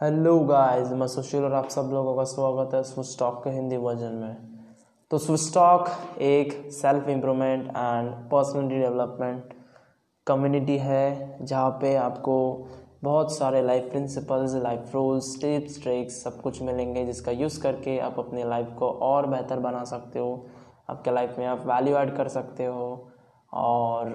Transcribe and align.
Hello 0.00 0.38
guys 0.40 0.90
मैं 0.92 1.06
सुशील 1.06 1.44
और 1.44 1.52
आप 1.52 1.68
सब 1.68 1.90
लोगों 1.92 2.14
का 2.16 2.24
स्वागत 2.24 2.74
है 2.74 2.82
स्विच 2.82 3.18
टॉक 3.18 3.34
के 3.44 3.50
हिंदी 3.50 3.76
वर्जन 3.76 4.14
में। 4.14 4.36
तो 5.10 5.18
स्विच 5.18 5.52
टॉक 5.54 5.86
एक 6.22 6.52
self 6.72 7.08
improvement 7.08 7.68
and 7.68 8.10
personality 8.30 8.80
development 8.80 9.54
community 10.26 10.76
है, 10.78 11.38
जहाँ 11.42 11.70
पे 11.70 11.94
आपको 11.96 12.36
बहुत 13.04 13.34
सारे 13.36 13.62
life 13.62 13.88
principles 13.90 14.54
life 14.54 14.94
rules 14.94 15.34
tips 15.40 15.82
tricks 15.82 16.22
सब 16.24 16.40
कुछ 16.40 16.60
मिलेंगे, 16.62 17.04
जिसका 17.04 17.32
यूज़ 17.32 17.60
करके 17.62 17.98
आप 17.98 18.18
अपने 18.18 18.44
लाइफ 18.44 18.74
को 18.78 18.88
और 18.88 19.26
बेहतर 19.26 19.60
बना 19.60 19.82
सकते 19.84 20.18
हो, 20.18 20.46
आपके 20.90 21.10
लाइफ 21.10 21.38
में 21.38 21.46
आप 21.46 21.64
वैल्यू 21.66 21.96
ऐड 21.96 22.14
कर 22.16 22.28
सकते 22.28 22.66
हो, 22.66 23.08
और 23.52 24.14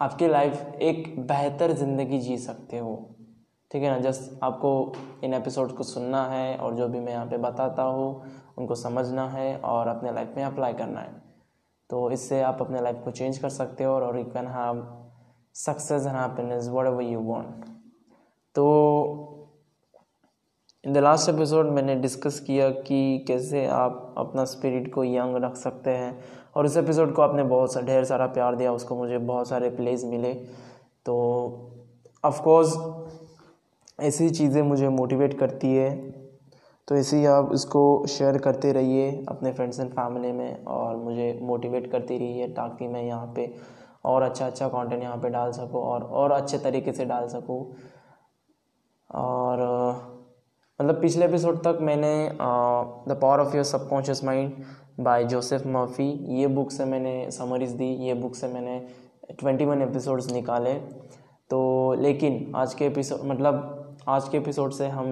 आपकी 0.00 0.28
लाइफ 0.28 0.74
एक 0.82 1.14
बेहतर 1.26 1.72
ज़िंदगी 1.72 2.18
जी 2.18 2.38
सकते 2.38 2.78
हो। 2.78 3.15
ठीक 3.70 3.82
है 3.82 3.90
ना? 3.90 3.98
जस्ट 4.00 4.38
आपको 4.42 4.92
इन 5.24 5.34
एपिसोड 5.34 5.76
को 5.76 5.82
सुनना 5.82 6.24
है 6.26 6.56
और 6.56 6.74
जो 6.74 6.88
भी 6.88 7.00
मैं 7.00 7.12
यहाँ 7.12 7.26
पे 7.26 7.36
बताता 7.38 7.82
हूँ, 7.82 8.22
उनको 8.58 8.74
समझना 8.74 9.28
है 9.28 9.56
और 9.58 9.88
अपने 9.88 10.12
लाइफ 10.12 10.34
में 10.36 10.44
अप्लाई 10.44 10.74
करना 10.74 11.00
है। 11.00 11.14
तो 11.90 12.10
इससे 12.10 12.40
आप 12.42 12.58
अपने 12.60 12.80
लाइफ 12.80 13.00
को 13.04 13.10
चेंज 13.10 13.38
कर 13.38 13.48
सकते 13.48 13.84
हो 13.84 13.94
और 13.94 14.18
you 14.18 14.24
can 14.24 14.46
have 14.46 14.86
success 15.54 16.06
and 16.06 16.16
happiness 16.16 16.68
whatever 16.86 17.02
you 17.02 17.20
want 17.20 17.64
तो 18.54 18.64
इन 20.84 20.92
द 20.92 20.96
लास्ट 20.96 21.28
एपिसोड 21.28 21.66
मैंने 21.66 21.94
डिस्कस 21.94 22.38
किया 22.40 22.68
कि 22.70 23.24
कैसे 23.28 23.66
आप 23.66 24.14
अपना 24.18 24.44
स्पिरिट 24.44 24.92
को 24.94 25.04
यंग 25.04 25.36
रख 25.36 25.56
सकते 25.56 25.90
हैं। 25.90 26.18
और 26.56 26.66
इस 26.66 26.76
एपिसोड 26.76 27.14
को 27.14 27.22
आपने 27.22 27.42
बहुत 27.42 27.72
सा, 27.72 27.80
ढेर 27.80 28.04
सारा 28.04 28.26
प्यार 28.26 28.56
दिया, 28.56 28.72
उसको 28.72 28.96
मुझे 28.96 29.18
बहुत 29.18 29.48
सारे 29.48 29.70
प्लेज 29.70 30.04
मिले। 30.04 30.32
तो 31.06 31.16
ऑफकोर्स 32.24 32.74
ऐसी 33.98 34.28
चीज़ें 34.30 34.62
मुझे 34.62 34.88
मोटिवेट 34.90 35.38
करती 35.38 35.74
है। 35.74 35.90
तो 36.88 36.96
ऐसे 36.96 37.16
ही 37.16 37.24
आप 37.26 37.50
इसको 37.54 38.06
शेयर 38.08 38.38
करते 38.38 38.72
रहिए 38.72 39.10
अपने 39.28 39.52
फ्रेंड्स 39.52 39.80
एंड 39.80 39.90
फैमिली 39.90 40.32
में 40.32 40.64
और 40.64 40.96
मुझे 40.96 41.38
मोटिवेट 41.42 41.90
करती 41.92 42.18
रहिए 42.18 42.48
ताकि 42.48 42.88
मैं 42.88 43.02
यहाँ 43.02 43.32
पे 43.36 43.52
और 44.04 44.22
अच्छा 44.22 44.46
अच्छा 44.46 44.68
कंटेंट 44.68 45.02
यहाँ 45.02 45.16
पे 45.16 45.28
डाल 45.30 45.52
सकूँ 45.52 45.80
और 45.82 46.02
और 46.02 46.32
अच्छे 46.32 46.58
तरीके 46.58 46.92
से 46.92 47.04
डाल 47.04 47.26
सकूँ। 47.28 47.60
और 49.10 49.60
मतलब 50.80 51.00
पिछले 51.02 51.24
एपिसोड 51.24 51.58
तक 51.64 51.78
मैंने 51.80 52.12
the 52.30 53.18
power 53.22 53.40
of 53.40 53.54
your 53.54 53.64
subconscious 53.64 54.24
mind 54.24 54.64
by 55.00 55.24
Joseph 55.24 55.66
Murphy 55.66 56.08
ये 56.38 56.46
बुक 56.48 56.70
से 56.70 56.84
मैंने 56.84 57.30
समरीज 57.30 57.70
दी, 57.70 57.88
ये 58.06 58.14
बुक 58.14 58.34
से 58.34 58.48
मैंने 58.48 58.78
ट्वेंटी 59.40 59.64
वन 59.64 59.82
एपिसोड्स 59.82 60.30
निकाले। 60.32 60.74
तो 61.50 61.94
लेकिन 61.94 62.52
आज 62.56 62.74
के 62.74 62.86
एपिसोड 62.86 63.20
मतलब 63.24 63.75
आज 64.08 64.28
के 64.28 64.36
एपिसोड 64.36 64.72
से 64.72 64.86
हम 64.86 65.06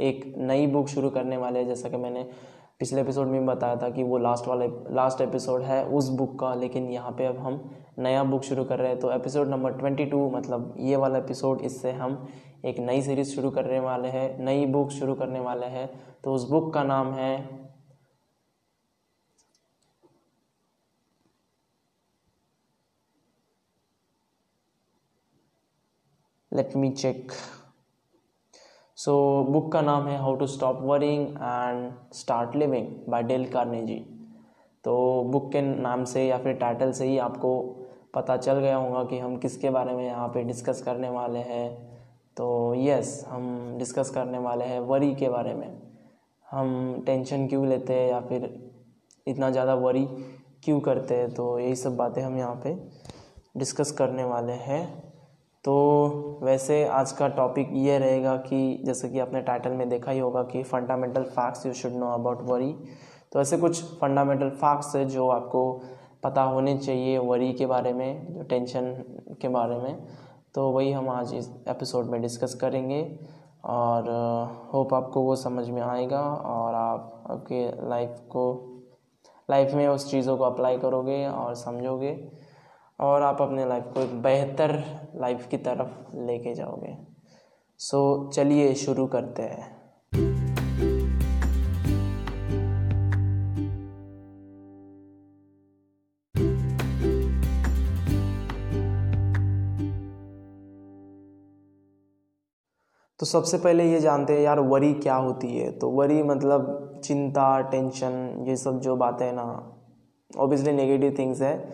एक 0.00 0.24
नई 0.38 0.66
बुक 0.66 0.88
शुरू 0.88 1.10
करने 1.10 1.36
वाले 1.36 1.58
हैं। 1.58 1.66
जैसा 1.66 1.88
कि 1.88 1.96
मैंने 1.96 2.22
पिछले 2.78 3.00
एपिसोड 3.00 3.26
में 3.26 3.46
बताया 3.46 3.76
था 3.76 3.88
कि 3.90 4.02
वो 4.02 4.18
लास्ट 4.18 4.48
वाले 4.48 4.66
लास्ट 4.94 5.20
एपिसोड 5.20 5.62
है 5.62 5.84
उस 5.88 6.08
बुक 6.08 6.38
का, 6.40 6.52
लेकिन 6.54 6.90
यहाँ 6.90 7.12
पे 7.12 7.26
अब 7.26 7.38
हम 7.38 7.58
नया 7.98 8.24
बुक 8.24 8.42
शुरू 8.42 8.64
कर 8.64 8.78
रहे 8.78 8.88
हैं। 8.88 8.98
तो 9.00 9.12
एपिसोड 9.12 9.48
नंबर 9.48 9.78
ट्वेंटी 9.78 10.04
टू 10.04 10.28
मतलब 10.30 10.74
ये 10.78 10.96
वाला 10.96 11.18
एपिसोड 11.18 11.60
इससे 11.60 11.92
हम 11.92 12.26
एक 12.64 12.78
नई 12.80 13.02
सीरीज़ 13.02 13.34
शुरू 13.34 13.50
करने 13.50 13.80
वाले 13.80 14.08
हैं, 14.08 14.38
नई 14.38 14.66
बुक 14.66 14.90
शुरू 14.90 15.14
करने 15.14 15.40
वाले 15.40 15.66
हैं। 15.66 15.88
तो 16.24 16.34
उस 16.34 16.48
बुक 16.50 16.72
का 16.74 16.82
नाम 16.84 17.12
है 17.12 17.34
let 26.52 26.76
me 26.76 26.90
check 26.90 27.32
so 28.98 29.14
book 29.44 29.70
का 29.72 29.80
नाम 29.80 30.06
है 30.08 30.16
how 30.18 30.34
to 30.36 30.46
stop 30.46 30.78
worrying 30.82 31.26
and 31.28 32.12
start 32.14 32.54
living 32.56 32.86
by 33.08 33.22
Dale 33.22 33.44
Carnegie 33.46 33.96
तो 34.84 34.94
बुक 35.22 35.50
के 35.52 35.60
नाम 35.62 36.04
से 36.04 36.26
या 36.26 36.38
फिर 36.38 36.54
टाइटल 36.54 36.92
से 36.92 37.06
ही 37.06 37.18
आपको 37.18 37.58
पता 38.14 38.36
चल 38.36 38.58
गया 38.58 38.76
होगा 38.76 39.02
कि 39.04 39.18
हम 39.18 39.36
किसके 39.36 39.70
बारे 39.70 39.94
में 39.94 40.04
यहाँ 40.06 40.28
पे 40.28 40.44
डिस्कस 40.44 40.82
करने 40.82 41.08
वाले 41.08 41.38
हैं। 41.38 41.68
तो 42.36 42.74
यस 42.76 43.24
हम 43.28 43.76
डिस्कस 43.78 44.10
करने 44.10 44.38
वाले 44.38 44.64
हैं 44.64 44.80
वरी 44.80 45.14
के 45.14 45.28
बारे 45.28 45.54
में। 45.54 45.68
हम 46.46 47.02
टेंशन 47.06 47.46
क्यों 47.48 47.66
लेते 47.68 47.94
हैं 47.94 48.08
या 48.10 48.20
फिर 48.20 48.50
इतना 49.26 49.50
ज़्यादा 49.50 49.74
वरी 49.74 50.06
क्यों 50.64 50.80
करते 50.80 51.14
हैं? 51.14 51.32
तो 51.34 51.58
यही 51.58 51.76
सब 51.76 51.96
बातें 51.96 52.22
हम 52.22 52.38
यहाँ 52.38 52.60
पे 52.64 52.74
डिस्कस 53.56 53.90
करने 53.90 54.24
वाले 54.24 54.52
हैं। 54.52 55.05
तो 55.66 56.40
वैसे 56.42 56.84
आज 56.84 57.12
का 57.12 57.28
टॉपिक 57.28 57.68
ये 57.72 57.98
रहेगा 57.98 58.36
कि 58.36 58.82
जैसे 58.84 59.08
कि 59.08 59.18
आपने 59.18 59.40
टाइटल 59.42 59.70
में 59.70 59.88
देखा 59.88 60.10
ही 60.10 60.18
होगा 60.18 60.42
कि 60.42 60.62
fundamental 60.62 61.22
facts 61.22 61.66
you 61.66 61.72
should 61.72 61.92
know 61.92 62.06
about 62.06 62.42
worry 62.42 62.72
तो 63.32 63.40
ऐसे 63.40 63.56
कुछ 63.58 63.82
फंडामेंटल 63.84 64.50
फैक्ट्स 64.50 64.96
है 64.96 65.04
जो 65.04 65.28
आपको 65.28 65.82
पता 66.22 66.42
होने 66.42 66.76
चाहिए 66.78 67.18
वरी 67.18 67.52
के 67.52 67.66
बारे 67.66 67.92
में, 67.92 68.34
जो 68.34 68.42
टेंशन 68.42 68.92
के 69.40 69.48
बारे 69.48 69.76
में। 69.76 70.06
तो 70.54 70.70
वही 70.70 70.92
हम 70.92 71.08
आज 71.08 71.34
इस 71.34 71.50
एपिसोड 71.68 72.06
में 72.06 72.22
डिस्कस 72.22 72.54
करेंगे 72.54 73.18
और 73.64 74.10
होप 74.72 74.94
आपको 74.94 75.20
वो 75.20 75.36
समझ 75.36 75.68
में 75.70 75.82
आएगा 75.82 76.22
और 76.22 76.74
आप, 76.74 77.24
आपके 77.30 77.88
लाइफ 77.88 78.20
को 78.30 78.46
लाइफ 79.50 79.74
में 79.74 79.88
उस 79.88 80.10
चीज़ों 80.10 80.36
को 80.36 80.44
अप्लाई 80.44 80.78
करोगे 80.78 81.26
और 81.26 81.54
समझोगे। 81.54 82.45
और 83.00 83.22
आप 83.22 83.42
अपने 83.42 83.66
लाइफ 83.66 83.84
को 83.94 84.00
एक 84.00 84.22
बेहतर 84.22 84.84
लाइफ 85.16 85.46
की 85.46 85.56
तरफ़ 85.56 86.16
लेके 86.16 86.54
जाओगे। 86.54 86.98
सो 87.78 88.30
चलिए 88.34 88.74
शुरू 88.74 89.06
करते 89.06 89.42
हैं। 89.42 89.76
तो 103.18 103.26
सबसे 103.26 103.58
पहले 103.58 103.92
ये 103.92 104.00
जानते 104.00 104.32
हैं, 104.32 104.40
यार, 104.40 104.60
वरी 104.60 104.94
क्या 104.94 105.14
होती 105.14 105.58
है? 105.58 105.78
तो 105.78 105.90
वरी 105.90 106.22
मतलब 106.22 106.82
चिंता 107.04 107.60
टेंशन 107.60 108.44
ये 108.48 108.56
सब 108.56 108.80
जो 108.80 108.96
बातें 108.96 109.32
ना 109.32 109.72
ऑब्वियसली 110.38 110.72
नेगेटिव 110.72 111.16
थिंग्स 111.18 111.42
है। 111.42 111.72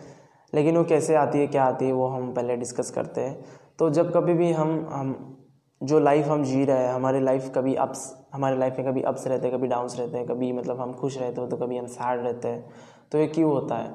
लेकिन 0.53 0.77
वो 0.77 0.83
कैसे 0.83 1.15
आती 1.15 1.39
है 1.39 1.47
क्या 1.47 1.63
आती 1.63 1.85
है 1.85 1.91
वो 1.91 2.07
हम 2.07 2.31
पहले 2.33 2.55
डिस्कस 2.55 2.91
करते 2.91 3.21
हैं। 3.21 3.43
तो 3.79 3.89
जब 3.89 4.11
कभी 4.13 4.33
भी 4.33 4.51
हम 4.51 4.87
हम 4.91 5.29
जो 5.81 5.99
लाइफ 5.99 6.27
हम 6.27 6.43
जी 6.43 6.63
रहे 6.65 6.77
हैं 6.77 6.93
हमारे 6.93 7.19
लाइफ 7.19 7.51
कभी 7.55 7.73
अप्स 7.75 8.13
हमारे 8.33 8.57
लाइफ 8.57 8.75
में 8.77 8.87
कभी 8.87 9.01
अप्स 9.01 9.27
रहते 9.27 9.47
हैं 9.47 9.57
कभी 9.57 9.67
डाउन्स 9.67 9.97
रहते 9.99 10.17
हैं 10.17 10.27
कभी 10.27 10.51
मतलब 10.51 10.79
हम 10.81 10.93
खुश 10.93 11.17
रहते 11.17 11.41
हो 11.41 11.47
तो 11.47 11.57
कभी 11.57 11.77
हम 11.77 11.87
सैड 11.87 12.21
रहते 12.21 12.47
हैं 12.47 12.69
तो 13.11 13.17
ये 13.17 13.27
क्यों 13.27 13.51
होता 13.51 13.75
है? 13.75 13.89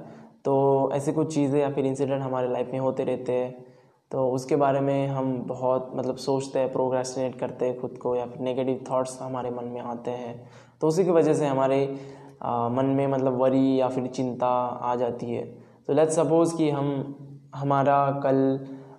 तो 0.44 0.90
ऐसी 0.94 1.12
कुछ 1.12 1.34
चीज़ें 1.34 1.60
या 1.60 1.70
फिर 1.70 1.86
इंसिडेंट 1.86 2.22
हमारे 2.22 2.48
लाइफ 2.48 2.70
में 2.72 2.78
होते 2.80 3.04
रहते 3.04 3.32
हैं 3.32 3.66
तो 4.10 4.28
उसके 4.30 4.56
बारे 4.56 4.80
में 4.80 5.08
हम 5.08 5.32
बहुत 5.46 5.90
मतलब 5.94 6.16
सोचते 6.16 6.58
हैं 6.58 6.72
प्रोग्रेसिनेट 6.72 7.38
करते 7.40 7.66
हैं 7.66 7.80
खुद 7.80 7.98
को 7.98 8.14
या 8.16 8.26
फिर 8.26 8.40
नेगेटिव 8.40 8.84
थाट्स 8.90 9.18
हमारे 9.22 9.50
मन 9.50 9.64
में 9.64 9.80
आते 9.80 10.10
हैं। 10.10 10.50
तो 10.80 10.88
उसी 10.88 11.04
की 11.04 11.10
वजह 11.10 11.34
से 11.34 11.46
हमारे 11.46 11.80
आ, 12.42 12.68
मन 12.68 12.84
में 12.84 13.06
मतलब 13.06 13.40
वरी 13.40 13.80
या 13.80 13.88
फिर 13.88 14.06
चिंता 14.06 14.46
आ 14.46 14.94
जाती 14.96 15.26
है। 15.26 15.57
तो 15.88 15.94
लेट्स 15.94 16.16
सपोज़ 16.16 16.56
कि 16.56 16.68
हम 16.70 16.88
हमारा 17.54 17.98
कल 18.24 18.38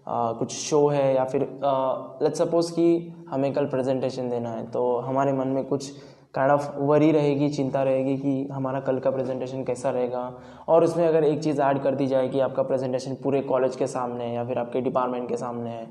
आ, 0.07 0.31
कुछ 0.33 0.51
शो 0.51 0.87
है 0.87 1.13
या 1.15 1.23
फिर 1.25 1.41
लेट्स 2.23 2.37
सपोज़ 2.37 2.71
कि 2.73 2.85
हमें 3.29 3.51
कल 3.53 3.65
प्रेजेंटेशन 3.65 4.29
देना 4.29 4.51
है 4.51 4.65
तो 4.71 4.83
हमारे 4.99 5.33
मन 5.33 5.47
में 5.47 5.63
कुछ 5.65 5.89
काइंड 6.33 6.51
ऑफ़ 6.51 6.69
वरी 6.79 7.11
रहेगी 7.11 7.49
चिंता 7.49 7.83
रहेगी 7.83 8.15
कि 8.17 8.47
हमारा 8.51 8.79
कल 8.79 8.99
का 8.99 9.11
प्रेजेंटेशन 9.11 9.63
कैसा 9.63 9.89
रहेगा। 9.89 10.21
और 10.67 10.83
उसमें 10.83 11.05
अगर 11.07 11.23
एक 11.23 11.43
चीज़ 11.43 11.61
ऐड 11.61 11.81
कर 11.83 11.95
दी 11.95 12.07
जाए 12.07 12.27
कि 12.29 12.39
आपका 12.39 12.63
प्रेजेंटेशन 12.63 13.15
पूरे 13.23 13.41
कॉलेज 13.43 13.75
के 13.75 13.87
सामने 13.87 14.23
है 14.23 14.33
या 14.35 14.45
फिर 14.45 14.59
आपके 14.59 14.81
डिपार्टमेंट 14.81 15.27
के 15.29 15.37
सामने 15.37 15.69
है। 15.69 15.87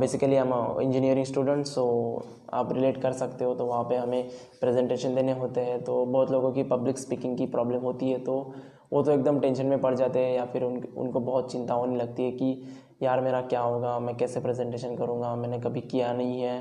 बेसिकली 0.00 0.36
हम 0.36 0.80
इंजीनियरिंग 0.82 1.26
स्टूडेंट 1.26 1.64
सो 1.66 1.84
आप 2.54 2.72
रिलेट 2.72 3.00
कर 3.02 3.12
सकते 3.14 3.44
हो 3.44 3.54
तो 3.54 3.66
वहाँ 3.66 3.84
पे 3.84 3.96
हमें 3.96 4.28
प्रेजेंटेशन 4.60 5.14
देने 5.14 5.32
होते 5.38 5.60
हैं। 5.60 5.82
तो 5.84 6.04
बहुत 6.06 6.30
लोगों 6.30 6.52
की 6.52 6.62
पब्लिक 6.64 6.98
स्पीकिंग 6.98 7.36
की 7.38 7.46
प्रॉब्लम 7.48 7.80
होती 7.82 8.10
है 8.10 8.18
तो 8.20 8.40
वो 8.92 9.02
तो 9.02 9.12
एकदम 9.12 9.38
टेंशन 9.40 9.66
में 9.66 9.80
पड़ 9.80 9.94
जाते 9.94 10.18
हैं 10.18 10.34
या 10.34 10.44
फिर 10.44 10.62
उन 10.64 10.82
उनको 10.96 11.20
बहुत 11.20 11.50
चिंता 11.52 11.74
होने 11.74 11.96
लगती 11.96 12.24
है 12.24 12.30
कि 12.30 12.62
यार 13.02 13.20
मेरा 13.20 13.40
क्या 13.42 13.60
होगा 13.60 13.98
मैं 13.98 14.16
कैसे 14.16 14.40
प्रेजेंटेशन 14.40 14.96
करूँगा 14.96 15.34
मैंने 15.36 15.58
कभी 15.60 15.80
किया 15.80 16.12
नहीं 16.12 16.40
है 16.40 16.56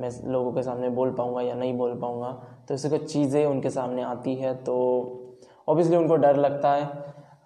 मैं 0.00 0.10
लोगों 0.24 0.52
के 0.52 0.62
सामने 0.62 0.88
बोल 0.90 1.10
पाऊँगा 1.10 1.42
या 1.42 1.54
नहीं 1.54 1.76
बोल 1.78 1.94
पाऊँगा। 2.00 2.30
तो 2.68 2.74
ऐसे 2.74 2.88
कुछ 2.88 3.12
चीज़ें 3.12 3.44
उनके 3.46 3.70
सामने 3.70 4.02
आती 4.02 4.34
है 4.34 4.54
तो 4.64 4.74
ऑब्वियसली 5.68 5.96
उनको 5.96 6.16
डर 6.16 6.36
लगता 6.36 6.72
है 6.74 6.84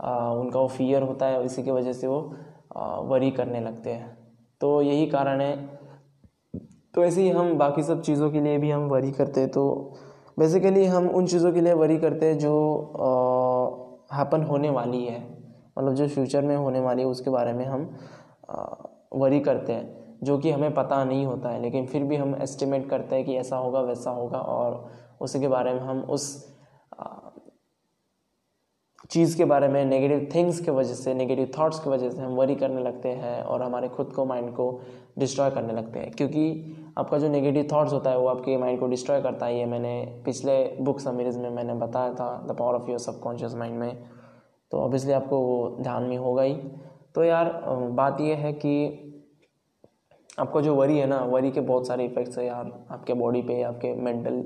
आ, 0.00 0.32
उनका 0.32 0.60
वो 0.60 0.68
फियर 0.68 1.02
होता 1.02 1.26
है 1.26 1.44
इसी 1.44 1.62
की 1.62 1.70
वजह 1.70 1.92
से 1.92 2.06
वो 2.06 2.34
आ, 2.76 2.98
वरी 3.00 3.30
करने 3.30 3.60
लगते 3.60 3.90
हैं। 3.90 4.16
तो 4.60 4.80
यही 4.82 5.06
कारण 5.06 5.40
है। 5.40 5.56
तो 6.94 7.04
ऐसे 7.04 7.22
ही 7.22 7.28
हम 7.30 7.56
बाकी 7.58 7.82
सब 7.82 8.02
चीज़ों 8.02 8.30
के 8.30 8.40
लिए 8.40 8.58
भी 8.58 8.70
हम 8.70 8.88
वरी 8.88 9.10
करते 9.12 9.40
हैं 9.40 9.50
तो 9.50 9.62
बेसिकली 10.38 10.84
हम 10.84 11.08
उन 11.08 11.26
चीज़ों 11.26 11.52
के 11.52 11.60
लिए 11.60 11.72
वरी 11.72 11.98
करते 11.98 12.26
हैं 12.26 12.38
जो 12.38 12.52
हैपन 14.12 14.42
होने 14.42 14.70
वाली 14.70 15.04
है। 15.04 15.20
मतलब 15.78 15.94
जो 15.94 16.08
फ्यूचर 16.08 16.42
में 16.42 16.56
होने 16.56 16.80
वाली 16.80 17.02
है, 17.02 17.08
उसके 17.08 17.30
बारे 17.30 17.52
में 17.52 17.64
हम 17.64 17.90
वरी 19.14 19.40
करते 19.40 19.72
हैं, 19.72 20.16
जो 20.22 20.38
कि 20.38 20.50
हमें 20.50 20.74
पता 20.74 21.04
नहीं 21.04 21.26
होता 21.26 21.48
है। 21.48 21.60
लेकिन 21.62 21.86
फिर 21.86 22.04
भी 22.04 22.16
हम 22.16 22.34
एस्टिमेट 22.42 22.88
करते 22.90 23.16
हैं 23.16 23.24
कि 23.24 23.36
ऐसा 23.36 23.56
होगा, 23.56 23.80
वैसा 23.80 24.10
होगा 24.10 24.38
और 24.38 24.86
उसी 25.20 25.40
के 25.40 25.48
बारे 25.48 25.74
में 25.74 25.80
हम 25.80 26.00
उस 26.00 26.52
चीज़ 29.10 29.36
के 29.36 29.44
बारे 29.44 29.68
में 29.68 29.84
नेगेटिव 29.84 30.28
थिंग्स 30.34 30.60
के 30.60 30.70
वजह 30.70 30.94
से 30.94 31.14
नेगेटिव 31.14 31.50
थॉट्स 31.58 31.78
की 31.78 31.90
वजह 31.90 32.10
से 32.10 32.20
हम 32.22 32.34
वरी 32.34 32.54
करने 32.54 32.82
लगते 32.82 33.08
हैं 33.08 33.42
और 33.42 33.62
हमारे 33.62 33.88
खुद 33.88 34.12
को 34.12 34.24
माइंड 34.24 34.52
को 34.54 34.80
डिस्ट्रॉय 35.18 35.50
करने 35.50 35.72
लगते 35.72 35.98
हैं। 35.98 36.10
क्योंकि 36.10 36.42
आपका 36.96 37.18
जो 37.18 37.28
नेगेटिव 37.28 37.68
थॉट्स 37.72 37.92
होता 37.92 38.10
है, 38.10 38.18
वो 38.18 38.26
आपके 38.28 38.56
माइंड 38.56 38.80
को 38.80 38.86
डिस्ट्रॉय 38.86 39.20
करता 39.22 39.46
है, 39.46 39.58
ये 39.58 39.66
मैंने 39.66 40.22
पिछले 40.24 40.54
बुक 40.80 41.00
समरीज 41.00 41.36
में 41.36 41.48
मैंने 41.50 41.74
बताया 41.74 42.12
था 42.14 42.46
the 42.46 42.56
power 42.58 42.74
of 42.74 42.90
your 42.90 42.98
subconscious 42.98 43.54
mind 43.54 43.78
में। 43.78 44.04
तो 44.72 44.78
ऑब्वियसली 44.78 45.12
आपको 45.12 45.38
वो 45.38 45.76
ध्यान 45.80 46.02
में 46.02 46.16
होगा 46.16 46.42
ही। 46.42 46.54
तो 47.14 47.24
यार 47.24 47.50
बात 47.92 48.20
ये 48.20 48.34
है 48.34 48.52
कि 48.54 48.74
आपका 50.40 50.60
जो 50.60 50.74
वरी 50.74 50.98
है 50.98 51.06
ना 51.06 51.18
वरी 51.24 51.50
के 51.50 51.60
बहुत 51.60 51.86
सारे 51.86 52.04
इफ़ेक्ट्स 52.04 52.38
है 52.38 52.46
यार, 52.46 52.70
आपके 52.90 53.14
बॉडी 53.14 53.42
पे, 53.42 53.62
आपके 53.62 53.94
mental 53.94 54.44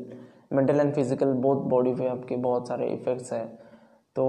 mental 0.52 0.81
and 0.81 0.94
physical 0.94 1.32
both 1.34 1.62
body 1.70 1.94
पे 1.94 2.08
आपके 2.08 2.37
बहुत 2.37 2.69
सारे 2.69 2.87
इफ़ेक्ट्स 2.87 3.32
हैं। 3.32 3.46
तो 4.16 4.25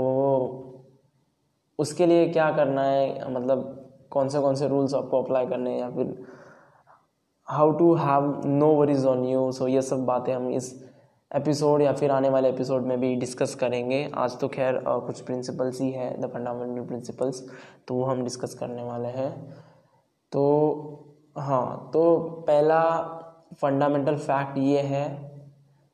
उसके 1.79 2.05
लिए 2.05 2.27
क्या 2.29 2.49
करना 2.51 2.83
है? 2.83 3.31
मतलब 3.33 3.73
कौन 4.11 4.29
से 4.29 4.39
कौन 4.39 4.55
से 4.55 4.67
रूल्स 4.67 4.93
आपको 4.95 5.21
अप्लाई 5.23 5.45
करने 5.47 5.71
हैं? 5.71 5.79
या 5.79 5.89
फिर 5.89 6.15
how 7.47 7.71
to 7.71 7.93
have 7.95 8.41
no 8.45 8.67
worries 8.75 9.05
on 9.05 9.23
you, 9.25 9.51
so 9.51 9.67
ये 9.67 9.81
सब 9.81 10.05
बातें 10.05 10.33
हम 10.33 10.49
इस 10.49 10.73
एपिसोड 11.31 11.81
या 11.81 11.91
फिर 11.93 12.11
आने 12.11 12.29
वाले 12.29 12.49
एपिसोड 12.49 12.85
में 12.85 12.99
भी 12.99 13.13
डिस्कस 13.15 13.53
करेंगे। 13.55 13.99
आज 14.15 14.37
तो 14.39 14.47
खैर 14.47 14.79
कुछ 14.87 15.21
प्रिंसिपल्स 15.21 15.79
ही 15.81 15.89
है 15.91 16.09
द 16.21 16.29
फंडामेंटल 16.33 16.85
प्रिंसिपल्स 16.87 17.41
तो 17.87 17.95
वो 17.95 18.03
हम 18.03 18.23
डिस्कस 18.23 18.53
करने 18.53 18.83
वाले 18.83 19.07
हैं। 19.09 19.31
तो 20.31 20.43
हाँ 21.37 21.89
तो 21.93 22.17
पहला 22.47 22.81
फंडामेंटल 23.61 24.17
फैक्ट 24.17 24.57
ये 24.57 24.81
है 24.81 25.05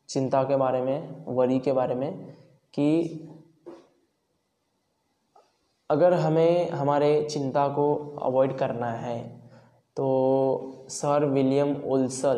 चिंता 0.10 0.44
के 0.44 0.56
बारे 0.56 0.82
में 0.82 1.26
वरी 1.28 1.60
के 1.60 1.72
बारे 1.72 1.96
में, 1.96 2.36
कि 2.74 3.30
अगर 5.90 6.14
हमें, 6.14 6.70
हमारे 6.72 7.22
चिंता 7.24 7.68
को 7.68 7.96
अवॉइड 8.22 8.58
करना 8.58 8.92
है 8.92 9.43
तो 9.98 10.86
सर 10.90 11.25
विलियम 11.25 11.75
ओल्सल 11.86 12.38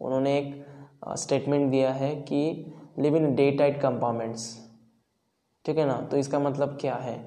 उन्होंने 0.00 0.38
एक 0.38 0.64
स्टेटमेंट 1.16 1.70
दिया 1.70 1.92
है 1.92 2.14
कि 2.16 2.74
live 2.98 3.16
in 3.16 3.34
day 3.34 3.50
tight 3.50 3.80
compartments 3.80 4.56
ठीक 5.64 5.78
है 5.78 5.86
ना? 5.86 5.96
तो 6.10 6.16
इसका 6.16 6.38
मतलब 6.38 6.78
क्या 6.80 6.94
है? 6.94 7.18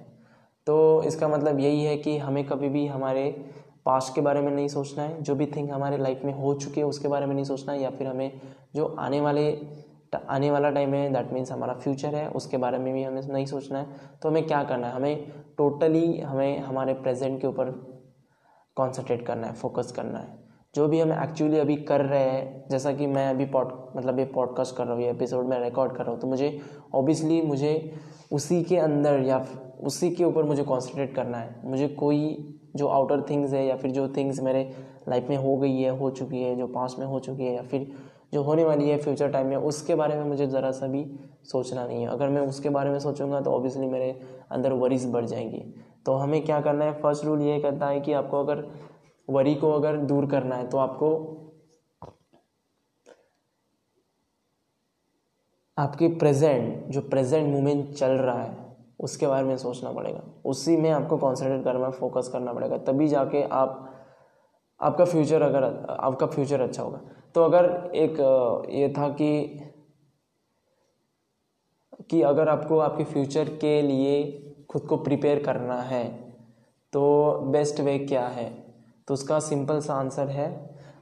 तो 0.68 1.04
इसका 1.04 1.28
मतलब 1.28 1.60
यही 1.60 1.84
है 1.84 1.96
कि 1.98 2.18
हमें 2.18 2.44
कभी 2.48 2.70
भी 2.70 2.86
हमारे 2.88 3.30
पास्ट 3.86 4.14
के 4.16 4.22
बारे 4.22 4.42
में 4.42 4.52
नहीं 4.52 4.68
सोचना 4.68 5.04
है। 5.04 5.22
जो 5.22 5.36
भी 5.36 5.46
थिंग 5.46 5.70
हमारे 5.72 5.98
लाइफ 5.98 6.22
में 6.26 6.34
हो 6.34 6.54
चुके 6.54 6.82
हैं, 6.82 6.88
उसके 6.88 7.08
बारे 7.08 7.26
में 7.26 7.34
नहीं 7.36 7.46
सोचना 7.46 7.74
है, 7.74 7.82
या 7.82 7.90
फिर 7.90 8.08
हमें 8.08 8.42
जो 8.76 8.86
आने 9.00 9.22
वाले 9.22 9.46
आने 10.30 10.52
वाला 10.52 10.70
टाइम 10.70 10.94
है 10.94 11.14
दैट 11.14 11.32
मीन्स 11.34 11.52
हमारा 11.52 11.74
फ्यूचर 11.74 12.16
है, 12.16 12.28
उसके 12.30 12.58
बारे 12.58 12.78
में 12.78 12.94
भी 12.94 13.04
हमें 13.04 13.22
नहीं 13.22 13.46
सोचना 13.46 13.80
है। 13.80 13.88
तो 14.22 14.30
हमें 14.30 14.48
क्या 14.48 14.64
करना 14.64 14.88
है? 14.88 14.94
हमें 14.94 15.32
टोटली 15.58 16.20
हमें, 16.20 16.60
हमारे 16.60 16.94
प्रेजेंट 16.94 17.42
के 17.42 17.48
ऊपर 17.48 17.70
कॉन्सेंट्रेट 18.78 19.26
करना 19.26 19.48
है 19.48 19.54
फोकस 19.54 19.92
करना 19.92 20.20
है। 20.20 20.40
जो 20.76 20.88
भी 20.88 21.00
हम 21.00 21.12
एक्चुअली 21.14 21.58
अभी 21.60 21.76
कर 21.76 22.02
रहे 22.02 22.24
हैं, 22.24 22.66
जैसा 22.70 22.92
कि 22.94 23.08
मैं 23.08 23.28
अभी 23.30 23.46
पॉड 23.46 23.74
मतलब 23.96 24.20
ये 24.20 24.26
पॉडकास्ट 24.26 24.76
कर 24.76 24.86
रहा 24.86 24.94
हूँ, 24.94 25.04
ये 25.04 25.10
एपिसोड 25.10 25.46
में 25.46 25.60
रिकॉर्ड 25.60 25.92
कर 25.92 26.04
रहा 26.04 26.12
हूँ 26.12 26.20
तो 26.20 26.28
मुझे 26.28 26.60
ऑब्वियसली 26.94 27.42
मुझे 27.42 27.94
उसी 28.32 28.64
के 28.64 28.78
अंदर 28.78 29.20
या 29.20 29.46
उसी 29.84 30.10
के 30.12 30.24
ऊपर 30.24 30.44
मुझे 30.44 30.64
कॉन्सेंट्रेट 30.64 31.16
करना 31.16 31.38
है। 31.38 31.56
मुझे 31.66 31.88
कोई 31.88 32.58
जो 32.76 32.88
आउटर 32.88 33.22
थिंग्स 33.30 33.54
है 33.54 33.66
या 33.66 33.76
फिर 33.76 33.92
जो 33.92 34.08
थिंग्स 34.08 34.40
मेरे 34.40 34.64
लाइफ 35.10 35.30
में 35.30 35.38
हो 35.38 35.58
गई 35.58 35.82
है, 35.82 35.90
हो 35.90 36.10
चुकी 36.10 36.42
है, 36.44 36.56
जो 36.56 36.68
पास्ट 36.68 37.00
में 37.00 37.06
हो 37.06 37.20
चुकी 37.20 37.44
है 37.44 37.54
या 37.56 37.62
फिर 37.62 37.92
जो 38.34 38.44
होने 38.44 38.64
वाली 38.64 38.90
है 38.90 38.98
फ्यूचर 38.98 39.32
टाइम 39.32 39.48
में, 39.48 39.56
उसके 39.58 39.96
बारे 39.96 40.16
में 40.16 40.24
मुझे 40.24 40.48
ज़रा 40.48 40.72
सा 40.72 40.88
भी 40.88 41.06
सोचना 41.44 41.86
नहीं 41.88 42.02
है। 42.02 42.08
अगर 42.08 42.30
मैं 42.30 42.42
उसके 42.42 42.70
बारे 42.70 42.90
में 42.90 43.00
सोचूँगा 43.00 43.42
तो 43.42 43.52
ऑब्वियसली 43.52 43.88
मेरे 43.88 44.20
अंदर 44.52 44.74
वरीज 44.74 45.12
बढ़ 45.12 45.26
जाएँगी। 45.26 45.64
तो 46.06 46.14
हमें 46.16 46.44
क्या 46.46 46.60
करना 46.62 46.86
है? 46.86 47.02
फ़र्स्ट 47.02 47.26
रूल 47.26 47.42
ये 47.42 47.60
कहता 47.60 47.88
है 47.88 48.00
कि 48.02 48.14
आपको 48.14 48.40
अगर 48.40 48.66
वरी 49.28 49.56
को 49.56 49.72
अगर 49.72 49.98
दूर 49.98 50.26
करना 50.26 50.56
है 50.56 50.68
तो 50.70 50.78
आपको 50.78 51.38
आपके 55.78 56.08
प्रेजेंट 56.08 56.88
जो 56.88 57.02
प्रेजेंट 57.02 57.48
मोमेंट 57.50 57.94
चल 57.94 58.12
रहा 58.12 58.42
है, 58.42 58.56
उसके 59.00 59.28
बारे 59.28 59.46
में 59.46 59.58
सोचना 59.58 59.92
पड़ेगा। 59.92 60.22
उसी 60.46 60.76
में 60.78 60.90
आपको 60.92 61.18
कॉन्सेंट्रेट 61.18 61.64
करना 61.64 61.90
फोकस 61.90 62.30
करना 62.34 62.54
पड़ेगा। 62.54 62.78
तभी 62.78 63.08
जाके 63.08 63.44
आप, 63.44 63.88
आपका 64.80 65.06
फ्यूचर 65.06 65.42
अगर, 65.42 65.64
आपका 65.90 66.26
फ्यूचर 66.26 66.62
अच्छा 66.62 66.84
होगा। 66.84 67.00
तो 67.36 67.44
अगर 67.44 67.92
एक, 67.96 68.20
ये 68.70 68.90
था 68.90 69.10
कि 69.10 69.60
कि 72.10 72.22
अगर 72.22 72.50
आपको 72.50 72.78
आपके 72.80 73.04
फ्यूचर 73.04 73.50
के 73.58 73.82
लिए 73.82 74.51
खुद 74.72 74.82
को 74.82 74.98
प्रिपेयर 74.98 75.44
करना 75.44 75.82
है 75.82 76.04
तो 76.94 77.32
बेस्ट 77.46 77.80
वे 77.80 77.98
क्या 78.00 78.26
है? 78.28 78.52
तो 79.08 79.14
उसका 79.14 79.40
सिंपल 79.40 79.80
सा 79.80 79.94
आंसर 79.94 80.28
है। 80.28 80.50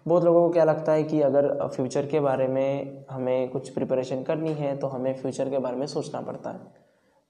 बहुत 0.08 0.24
लोगों 0.24 0.42
को 0.42 0.50
क्या 0.50 0.64
लगता 0.64 0.92
है 0.92 1.04
कि 1.04 1.22
अगर 1.22 1.68
फ्यूचर 1.68 2.06
के 2.06 2.20
बारे 2.20 2.48
में 2.48 3.06
हमें 3.12 3.50
कुछ 3.52 3.70
प्रिपरेशन 3.70 4.24
करनी 4.24 4.54
है 4.54 4.76
तो 4.78 4.88
हमें 4.88 5.14
फ्यूचर 5.16 5.50
के 5.50 5.60
बारे 5.60 5.76
में 5.76 5.86
सोचना 5.88 6.22
पड़ता 6.22 6.50
है। 6.50 6.60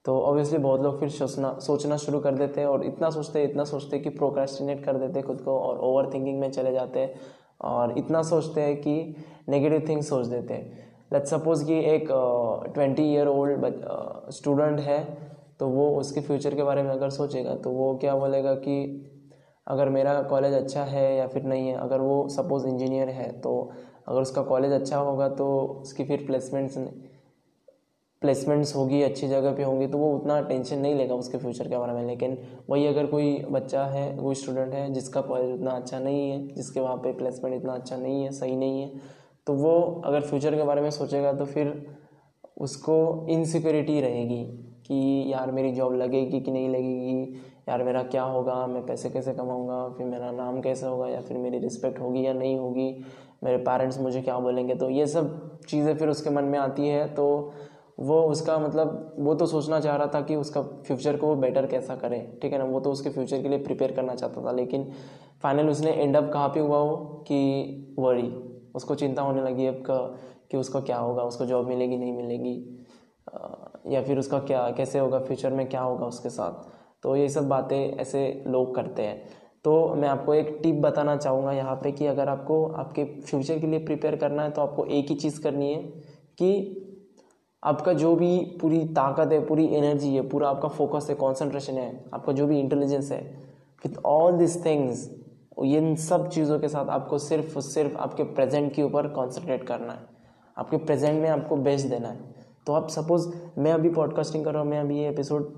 तो 0.06 0.20
ऑब्वियसली 0.20 0.58
बहुत 0.58 0.82
लोग 0.82 1.00
फिर 1.00 1.10
सोचना 1.10 1.54
सोचना 1.60 1.98
शुरू 1.98 2.20
कर 2.20 2.36
देते 2.36 2.62
हैं 2.62 2.68
और 2.68 2.84
इतना 2.84 3.10
सोचते 3.10 3.44
इतना 3.44 3.64
सोचते 3.64 4.00
कि 4.00 4.10
प्रोक्रेस्टिनेट 4.10 4.84
कर 4.84 4.98
देते 4.98 5.22
खुद 5.22 5.42
को 5.42 5.60
और 5.60 5.80
ओवर 5.80 6.10
थिंकिंग 6.14 6.40
में 6.40 6.50
चले 6.52 6.72
जाते 6.72 7.00
हैं 7.00 7.16
और 7.62 7.98
इतना 7.98 8.22
सोचते 8.24 8.62
हैं 8.62 8.76
कि 8.78 9.16
नेगेटिव 9.50 9.86
थिंग्स 9.90 10.10
सोच 10.10 10.26
देते 10.26 10.54
हैं। 10.54 10.88
लेट 11.14 11.26
सपोज़ 11.26 11.66
कि 11.66 11.80
एक 11.86 12.08
ट्वेंटी 12.74 13.04
ईयर 13.04 13.28
ओल्ड 13.28 13.66
स्टूडेंट 14.32 14.80
है 14.80 15.00
तो 15.60 15.68
वो 15.68 15.90
उसके 16.00 16.22
फ्यूचर 16.22 16.56
के 16.56 16.64
बारे 16.64 16.84
में 16.84 16.92
अगर 16.92 17.10
सोचेगा 17.10 17.56
तो 17.56 17.72
वो 17.72 17.94
क्या 17.98 18.16
बोलेगा 18.16 18.54
कि 18.56 18.76
अगर 19.68 19.90
मेरा 19.90 20.22
कॉलेज 20.24 20.54
अच्छा 20.54 20.84
है 20.84 21.16
या 21.18 21.28
फिर 21.28 21.44
नहीं 21.44 21.68
है, 21.68 21.76
अगर 21.76 22.02
वो 22.02 22.28
सपोज़ 22.30 22.68
इंजीनियर 22.68 23.10
है 23.10 23.32
तो 23.42 23.72
अगर 24.08 24.22
उसका 24.22 24.42
कॉलेज 24.44 24.72
अच्छा 24.72 24.98
होगा 24.98 25.30
तो 25.30 25.48
उसकी 25.82 26.04
फिर 26.04 26.26
प्लेसमेंट्स 26.26 26.78
प्लेसमेंट्स 28.22 28.76
होगी, 28.76 29.02
अच्छी 29.02 29.28
जगह 29.28 29.54
पे 29.56 29.64
होंगी 29.64 29.88
तो 29.88 29.98
वो 29.98 30.12
उतना 30.16 30.40
टेंशन 30.42 30.80
नहीं 30.80 30.96
लेगा 30.96 31.16
उसके 31.16 31.38
फ्यूचर 31.38 31.68
के 31.68 31.78
बारे 31.78 31.94
में। 31.94 32.06
लेकिन 32.08 32.38
वही 32.70 32.86
अगर 32.88 33.06
कोई 33.06 33.38
बच्चा 33.52 33.84
है, 33.86 34.18
कोई 34.18 34.36
स्टूडेंट 34.36 34.74
है, 34.74 34.92
जिसका 34.94 35.22
कॉलेज 35.22 35.54
उतना 35.54 35.72
अच्छा 35.72 36.00
नहीं 36.00 36.30
है, 36.32 36.48
जिसके 36.48 36.80
वहाँ 36.80 36.98
पे 36.98 37.14
प्लेसमेंट 37.14 37.56
इतना 37.56 37.74
अच्छा 37.74 37.98
नहीं 37.98 38.24
है, 38.24 38.32
सही 38.32 38.56
नहीं 38.56 38.82
है 38.82 38.92
तो 39.48 39.54
वो 39.54 40.02
अगर 40.06 40.22
फ्यूचर 40.22 40.56
के 40.56 40.64
बारे 40.64 40.82
में 40.82 40.90
सोचेगा 40.92 41.34
तो 41.34 41.46
फिर 41.46 41.74
उसको 42.58 43.28
इनसिक्योरिटी 43.30 44.00
रहेगी। 44.02 44.44
कि 44.90 45.32
यार 45.34 45.52
मेरी 45.52 45.72
जॉब 45.72 45.94
लगेगी 45.94 46.40
कि 46.40 46.52
नहीं 46.52 46.70
लगेगी? 46.70 47.34
यार 47.70 47.84
मेरा 47.84 48.04
क्या 48.04 48.24
होगा? 48.24 48.68
मैं 48.68 48.86
पैसे 48.86 49.10
कैसे 49.10 49.34
कमाऊँगा? 49.34 49.90
फिर 49.90 50.08
मेरा 50.08 50.32
नाम 50.32 50.62
कैसे 50.62 50.86
होगा? 50.86 51.08
या 51.08 51.22
फिर 51.22 51.38
मेरी 51.38 51.60
रिस्पेक्ट 51.60 52.00
होगी 52.00 52.26
या 52.26 52.34
नहीं 52.34 52.58
होगी? 52.58 53.06
मेरे 53.44 53.58
पेरेंट्स 53.58 54.00
मुझे 54.00 54.22
क्या 54.22 54.40
बोलेंगे? 54.40 54.76
तो 54.76 54.90
ये 54.90 55.08
सब 55.08 55.60
चीज़ें 55.68 55.98
फिर 55.98 56.10
उसके 56.10 56.30
मन 56.30 56.44
में 56.44 56.60
आती 56.60 56.88
है। 56.88 57.14
तो 57.14 57.54
वो 58.00 58.22
उसका 58.22 58.60
मतलब 58.60 59.16
वो 59.20 59.36
तो 59.36 59.46
सोचना 59.46 59.80
चाह 59.80 59.96
रहा 59.96 60.08
था 60.08 60.22
कि 60.22 60.36
उसका 60.36 60.62
फ्यूचर 60.62 61.18
को 61.18 61.28
वो 61.28 61.36
बेटर 61.36 61.66
कैसा 61.66 61.96
करे। 61.96 62.40
ठीक 62.42 62.54
है 62.54 62.60
ना? 62.60 62.66
वो 62.66 62.80
तो 62.80 62.92
उसके 62.92 63.10
फ्यूचर 63.10 63.42
के 63.42 63.50
लिए 63.50 63.60
प्रिपेयर 63.60 63.92
करना 63.92 64.16
चाहता 64.16 64.46
था। 64.46 64.52
लेकिन 64.52 64.92
फाइनल 65.44 65.70
उसने 65.70 65.92
एंड 65.92 66.18
अप 66.18 66.32
कहाँ 66.34 66.50
पे 66.50 66.60
हुआ 66.60 66.80
वो? 66.80 66.96
कि 66.98 67.96
वरी 68.00 68.34
उसको 68.76 68.96
चिंता 68.96 69.22
होने 69.22 69.42
लगी 69.42 69.66
अब 69.66 69.76
का, 69.76 70.18
कि 70.52 70.58
उसका 70.58 70.80
क्या 70.80 70.98
होगा? 70.98 71.24
उसको 71.24 71.46
जॉब 71.46 71.68
मिलेगी, 71.68 71.98
नहीं 71.98 72.14
मिलेगी? 72.14 72.79
या 73.88 74.02
फिर 74.04 74.20
उसका 74.20 74.40
क्या, 74.40 74.70
कैसे 74.72 75.00
होगा 75.00 75.20
फ्यूचर 75.20 75.54
में 75.54 75.68
क्या 75.70 75.82
होगा 75.82 76.06
उसके 76.06 76.30
साथ? 76.30 76.70
तो 77.04 77.16
ये 77.16 77.30
सब 77.30 77.48
बातें 77.50 77.78
ऐसे 77.78 78.44
लोग 78.48 78.74
करते 78.76 79.02
हैं। 79.02 79.28
तो 79.66 79.94
मैं 79.96 80.08
आपको 80.10 80.34
एक 80.34 80.60
टिप 80.64 80.76
बताना 80.76 81.16
चाहूँगा 81.18 81.52
यहाँ 81.52 81.76
पे 81.76 81.92
कि 81.92 82.06
अगर 82.08 82.30
आपको, 82.30 82.66
आपके 82.66 83.04
फ्यूचर 83.22 83.60
के 83.60 83.68
लिए 83.68 83.80
प्रिपेयर 83.86 84.16
करना 84.16 84.44
है 84.44 84.52
तो 84.52 84.62
आपको 84.62 84.86
एक 84.86 85.10
ही 85.10 85.16
चीज़ 85.16 85.42
करनी 85.42 85.74
है 85.74 85.82
कि 86.38 86.86
आपका 87.64 87.94
जो 87.94 88.16
भी 88.16 88.38
पूरी 88.62 88.84
ताकत 88.88 89.32
है, 89.32 89.46
पूरी 89.46 89.66
एनर्जी 89.68 90.14
है, 90.16 90.28
पूरा 90.30 90.50
आपका 90.50 90.68
फोकस 90.70 91.08
है 91.10 91.16
कॉन्सेंट्रेशन 91.16 91.74
है, 91.74 92.04
आपका 92.14 92.34
जो 92.34 92.48
भी 92.48 92.60
इंटेलिजेंस 92.60 93.12
है 93.12 93.22
विथ 93.84 93.98
ऑल 94.06 94.38
दिस 94.38 94.64
थिंग्स 94.66 95.10
इन 95.60 95.96
सब 95.98 96.30
चीज़ों 96.30 96.60
के 96.60 96.68
साथ 96.68 96.90
आपको 96.90 97.18
सिर्फ़ 97.18 97.60
सिर्फ़ 97.60 97.98
आपके 97.98 98.24
प्रेजेंट 98.26 98.74
के 98.74 98.84
ऊपर 98.84 99.08
कॉन्सेंट्रेट 99.10 99.64
करना 99.64 99.94
है। 99.94 100.00
आपके 100.58 100.78
प्रेजेंट 100.78 101.22
में 101.22 101.30
आपको 101.30 101.56
बेस्ट 101.58 101.88
देना 101.88 102.08
है। 102.08 102.39
तो 102.70 102.74
आप 102.74 102.90
सपोज़ 102.90 103.28
मैं 103.58 103.72
अभी 103.74 103.90
पॉडकास्टिंग 103.90 104.44
कर 104.46 104.54
रहा 104.54 104.62
हूँ, 104.62 104.70
मैं 104.70 104.80
अभी 104.80 104.98
ये 104.98 105.08
एपिसोड 105.10 105.54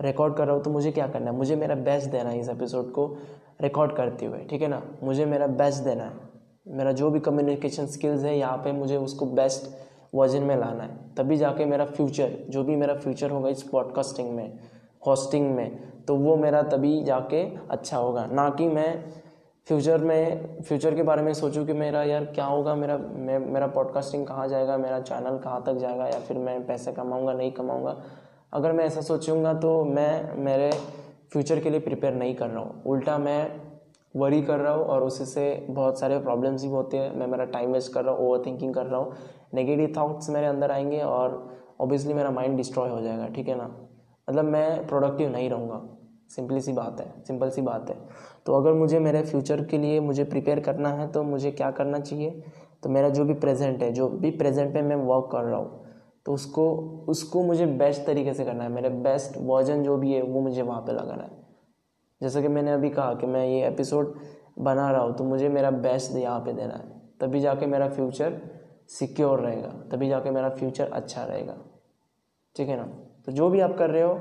रिकॉर्ड 0.00 0.34
कर 0.34 0.46
रहा 0.46 0.54
हूँ 0.56 0.62
तो 0.64 0.70
मुझे 0.70 0.92
क्या 0.92 1.06
करना 1.06 1.30
है? 1.30 1.36
मुझे 1.36 1.56
मेरा 1.56 1.74
बेस्ट 1.74 2.10
देना 2.10 2.30
है 2.30 2.38
इस 2.40 2.48
एपिसोड 2.48 2.90
को 2.92 3.04
रिकॉर्ड 3.62 3.92
करते 3.92 4.26
हुए, 4.26 4.38
ठीक 4.50 4.62
है 4.62 4.68
ना? 4.68 4.80
मुझे 5.02 5.26
मेरा 5.26 5.46
बेस्ट 5.46 5.82
देना 5.84 6.04
है। 6.04 6.12
मेरा 6.68 6.92
जो 6.92 7.10
भी 7.10 7.20
कम्युनिकेशन 7.20 7.86
स्किल्स 7.86 8.24
है, 8.24 8.36
यहाँ 8.38 8.56
पे 8.56 8.72
मुझे 8.72 8.96
उसको 8.96 9.26
बेस्ट 9.26 9.68
वर्जन 10.14 10.42
में 10.42 10.56
लाना 10.56 10.82
है। 10.82 10.96
तभी 11.16 11.36
जाके 11.36 11.64
मेरा 11.64 11.84
फ्यूचर 11.86 12.32
जो 12.50 12.64
भी 12.64 12.76
मेरा 12.76 12.94
फ्यूचर 12.94 13.30
होगा 13.30 13.48
इस 13.48 13.62
पॉडकास्टिंग 13.62 14.30
में 14.30 14.58
होस्टिंग 15.06 15.54
में 15.56 15.78
तो 16.08 16.16
वो 16.16 16.36
मेरा 16.36 16.62
तभी 16.64 17.02
जाके 17.04 17.44
अच्छा 17.70 17.96
होगा। 17.96 18.26
ना 18.26 18.48
कि 18.50 18.68
मैं 18.68 19.04
फ्यूचर 19.68 19.98
में, 19.98 20.62
फ्यूचर 20.62 20.94
के 20.94 21.02
बारे 21.02 21.22
में 21.22 21.34
सोचूं 21.34 21.66
कि 21.66 21.72
मेरा 21.72 22.02
यार 22.02 22.24
क्या 22.24 22.44
होगा, 22.44 22.74
मेरा, 22.74 22.98
मैं, 22.98 23.38
मेरा 23.38 23.66
पॉडकास्टिंग 23.66 24.26
कहाँ 24.26 24.48
जाएगा, 24.48 24.76
मेरा 24.76 25.00
चैनल 25.00 25.38
कहाँ 25.38 25.62
तक 25.66 25.74
जाएगा, 25.74 26.06
या 26.06 26.18
फिर 26.18 26.38
मैं 26.38 26.66
पैसे 26.66 26.92
कमाऊँगा, 26.92 27.32
नहीं 27.32 27.52
कमाऊँगा। 27.52 28.02
अगर 28.52 28.72
मैं 28.72 28.84
ऐसा 28.84 29.00
सोचूँगा 29.00 29.54
तो 29.54 29.84
मैं, 29.84 30.36
मेरे 30.36 30.70
फ्यूचर 31.32 31.60
के 31.60 31.70
लिए 31.70 31.80
प्रिपेयर 31.80 32.14
नहीं 32.14 32.34
कर 32.34 32.48
रहा 32.48 32.62
हूँ। 32.62 32.82
उल्टा 32.86 33.18
मैं 33.18 33.60
वरी 34.16 34.42
कर 34.42 34.58
रहा 34.58 34.72
हूँ 34.72 34.84
और 34.84 35.02
उसी 35.02 35.24
से 35.24 35.66
बहुत 35.70 36.00
सारे 36.00 36.18
प्रॉब्लम्स 36.18 36.62
भी 36.62 36.70
होते 36.70 36.96
हैं। 36.96 37.16
मैं 37.16 37.26
मेरा 37.26 37.44
टाइम 37.44 37.72
वेस्ट 37.72 37.92
कर 37.92 38.04
रहा 38.04 38.14
हूँ 38.14 38.28
ओवर 38.28 38.42
थिंकिंग 38.46 38.74
कर 38.74 38.86
रहा 38.86 39.00
हूँ। 39.00 39.12
नेगेटिव 39.54 39.92
थाट्स 39.98 40.30
मेरे 40.30 40.46
अंदर 40.46 40.70
आएँगे 40.70 41.00
और 41.00 41.56
ऑब्वियसली 41.80 42.14
मेरा 42.14 42.30
माइंड 42.30 42.56
डिस्ट्रॉय 42.56 42.90
हो 42.90 43.00
जाएगा, 43.00 43.26
ठीक 43.26 43.48
है 43.48 43.54
ना? 43.54 43.76
मतलब 44.30 44.44
मैं 44.44 44.86
प्रोडक्टिव 44.86 45.30
नहीं 45.30 45.50
रहूँगा। 45.50 45.93
सिंपली 46.30 46.60
सी 46.60 46.72
बात 46.72 47.00
है, 47.00 47.06
सिंपल 47.26 47.50
सी 47.50 47.62
बात 47.62 47.90
है। 47.90 47.96
तो 48.46 48.54
अगर 48.54 48.72
मुझे 48.74 48.98
मेरे 48.98 49.22
फ्यूचर 49.22 49.64
के 49.64 49.78
लिए 49.78 50.00
मुझे 50.00 50.24
प्रिपेयर 50.24 50.60
करना 50.60 50.88
है 50.90 51.06
तो 51.08 51.22
मुझे 51.22 51.50
क्या 51.52 51.70
करना 51.70 51.98
चाहिए? 52.00 52.42
तो 52.82 52.88
मेरा 52.88 53.08
जो 53.08 53.24
भी 53.24 53.34
प्रेजेंट 53.34 53.82
है, 53.82 53.92
जो 53.92 54.08
भी 54.08 54.30
प्रेजेंट 54.32 54.72
पे 54.74 54.82
मैं 54.82 54.96
वर्क 54.96 55.28
कर 55.32 55.44
रहा 55.44 55.58
हूँ 55.58 55.82
तो 56.26 56.32
उसको 56.32 56.64
उसको 57.08 57.42
मुझे 57.42 57.66
बेस्ट 57.68 58.04
तरीके 58.06 58.32
से 58.34 58.44
करना 58.44 58.64
है। 58.64 58.70
मेरे 58.70 58.88
बेस्ट 58.88 59.36
वर्जन 59.38 59.82
जो 59.82 59.96
भी 59.96 60.12
है, 60.12 60.22
वो 60.22 60.40
मुझे 60.40 60.62
वहाँ 60.62 60.80
पे 60.80 60.92
लगाना 60.92 61.22
है। 61.22 61.42
जैसे 62.20 62.42
कि 62.42 62.48
मैंने 62.48 62.72
अभी 62.72 62.90
कहा 62.90 63.14
कि 63.14 63.26
मैं 63.26 63.46
ये 63.46 63.66
एपिसोड 63.66 64.14
बना 64.60 64.90
रहा 64.90 65.02
हूँ 65.02 65.16
तो 65.16 65.24
मुझे 65.24 65.48
मेरा 65.48 65.70
बेस्ट 65.70 66.16
यहाँ 66.16 66.40
पे 66.40 66.52
देना 66.52 66.74
है। 66.74 66.92
तभी 67.20 67.40
जाके 67.40 67.66
मेरा 67.66 67.88
फ्यूचर 67.88 68.40
सिक्योर 68.90 69.40
रहेगा, 69.40 69.68
तभी 69.92 70.08
जाके 70.08 70.30
मेरा 70.30 70.48
फ्यूचर 70.50 70.90
अच्छा 70.90 71.24
रहेगा। 71.24 71.56
ठीक 72.56 72.68
है 72.68 72.76
ना? 72.76 72.84
तो 73.26 73.32
जो 73.32 73.48
भी 73.48 73.60
आप 73.60 73.76
कर 73.78 73.90
रहे 73.90 74.02
हो 74.02 74.14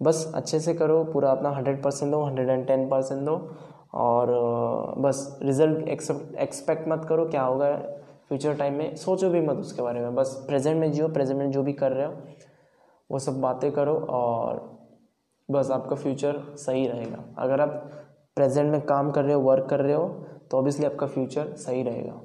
बस 0.00 0.30
अच्छे 0.34 0.60
से 0.60 0.74
करो, 0.74 1.02
पूरा 1.04 1.30
अपना 1.30 1.50
हंड्रेड 1.50 1.82
परसेंट 1.82 2.10
दो, 2.12 2.22
हंड्रेड 2.22 2.48
एंड 2.48 2.66
टेन 2.66 2.88
परसेंट 2.88 3.22
दो, 3.22 3.36
और 3.94 4.30
बस 4.98 5.38
रिज़ल्ट 5.42 5.88
एक्सपेक्ट 5.88 6.88
मत 6.88 7.04
करो 7.08 7.24
क्या 7.26 7.42
होगा 7.42 7.74
फ्यूचर 8.28 8.54
टाइम 8.56 8.74
में, 8.74 8.94
सोचो 8.96 9.30
भी 9.30 9.40
मत 9.40 9.56
उसके 9.56 9.82
बारे 9.82 10.00
में, 10.00 10.14
बस 10.14 10.34
प्रेजेंट 10.48 10.80
में 10.80 10.90
जियो, 10.92 11.08
प्रेजेंट 11.08 11.38
में 11.38 11.50
जो 11.50 11.62
भी 11.62 11.72
कर 11.74 11.92
रहे 11.92 12.06
हो, 12.06 12.12
वो 13.10 13.18
सब 13.18 13.40
बातें 13.40 13.70
करो 13.72 13.94
और 14.10 14.60
बस 15.48 15.70
आपका 15.70 15.96
फ्यूचर 15.96 16.40
सही 16.56 16.86
रहेगा। 16.86 17.24
अगर 17.38 17.60
आप 17.60 17.68
प्रेजेंट 18.36 18.70
में 18.72 18.80
काम 18.80 19.10
कर 19.10 19.24
रहे 19.24 19.34
हो, 19.34 19.40
वर्क 19.40 19.66
कर 19.70 19.80
रहे 19.80 19.94
हो 19.94 20.08
तो 20.50 20.58
ऑब्वियसली 20.58 20.86
आपका 20.86 21.06
फ्यूचर 21.06 21.52
सही 21.56 21.82
रहेगा। 21.82 22.20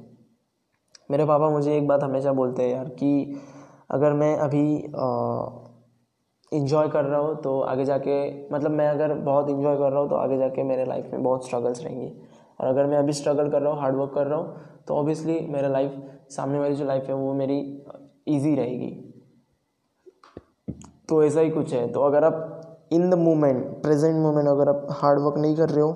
मेरे 1.12 1.26
पापा 1.26 1.50
मुझे 1.50 1.78
एक 1.78 1.88
बात 1.88 2.04
हमेशा 2.04 2.32
बोलते 2.34 2.64
हैं 2.64 2.70
यार 2.70 2.90
कि 3.00 3.42
अगर 3.92 4.14
मैं 4.14 4.36
अभी 4.38 4.66
इंजॉय 6.52 6.88
कर 6.90 7.06
रहा 7.06 7.20
हो 7.20 7.34
तो 7.36 7.60
आगे 7.62 7.86
जाके 7.86 8.16
मतलब 8.54 8.72
मैं 8.72 8.88
अगर 8.90 9.14
बहुत 9.16 9.50
इन्जॉय 9.50 9.78
कर 9.78 9.92
रहा 9.92 10.00
हूँ 10.00 10.10
तो 10.10 10.16
आगे 10.16 10.38
जाके 10.38 10.64
मेरे 10.64 10.86
लाइफ 10.86 11.10
में 11.14 11.24
बहुत 11.24 11.46
स्ट्रगल्स 11.46 11.84
रहेंगी। 11.84 12.12
और 12.60 12.68
अगर 12.68 12.86
मैं 12.86 12.98
अभी 12.98 13.14
स्ट्रगल 13.14 13.50
कर 13.50 13.62
रहा 13.62 13.74
हूँ 13.74 13.82
हार्ड 13.82 13.96
वर्क 13.96 14.12
कर 14.16 14.28
रहा 14.28 14.40
हूँ 14.40 14.84
तो 14.88 14.96
ऑब्वियसली 14.96 15.40
मेरा 15.50 15.68
लाइफ 15.70 16.02
सामने 16.30 16.60
वाली 16.60 16.76
जो 16.76 16.86
लाइफ 16.86 17.08
है, 17.08 17.14
वो 17.14 17.34
मेरी 17.34 17.60
ईजी 18.28 18.56
रहेगी। 18.56 18.90
तो 21.10 21.24
ऐसा 21.24 21.42
ही 21.42 21.50
कुछ 21.50 21.74
है। 21.74 21.88
तो 21.92 22.02
अगर 22.02 22.24
आप 22.24 22.90
in 22.94 23.10
the 23.10 23.14
moment 23.14 23.66
present 23.84 24.16
moment 24.16 24.48
अगर 24.48 24.70
आप 24.70 24.88
हार्ड 24.92 25.20
वर्क 25.20 25.38
नहीं 25.38 25.56
कर 25.56 25.70
रहे 25.70 25.82
हो, 25.82 25.94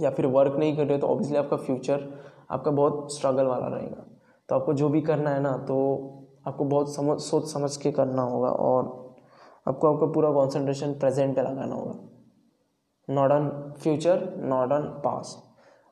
या 0.00 0.10
फिर 0.10 0.26
वर्क 0.28 0.56
नहीं 0.58 0.76
कर 0.76 0.84
रहे 0.84 0.94
हो 0.94 1.00
तो 1.00 1.06
ऑब्वियसली 1.06 1.36
आपका 1.36 1.56
फ्यूचर 1.56 2.08
आपका 2.50 2.70
बहुत 2.70 3.14
स्ट्रगल 3.14 3.46
वाला 3.46 3.66
रहेगा। 3.68 4.04
तो 4.48 4.54
आपको 4.54 4.72
जो 4.74 4.88
भी 4.88 5.00
करना 5.02 5.30
है 5.30 5.40
ना 5.40 5.56
तो 5.58 5.76
आपको 6.46 6.64
बहुत 6.64 6.94
समझ, 6.94 7.18
सोच 7.20 7.52
समझ 7.52 7.76
के 7.76 7.92
करना 7.92 8.22
होगा। 8.24 8.48
और 8.50 9.07
आपको 9.68 9.94
आपका 9.94 10.06
पूरा 10.06 10.32
कॉन्सेंट्रेशन 10.32 10.92
प्रेजेंट 10.92 11.36
पे 11.36 11.42
लगाना 11.42 11.74
होगा। 11.74 13.14
Not 13.14 13.32
on 13.32 13.72
future 13.82 14.32
not 14.38 14.72
on 14.72 14.82
past 14.82 15.46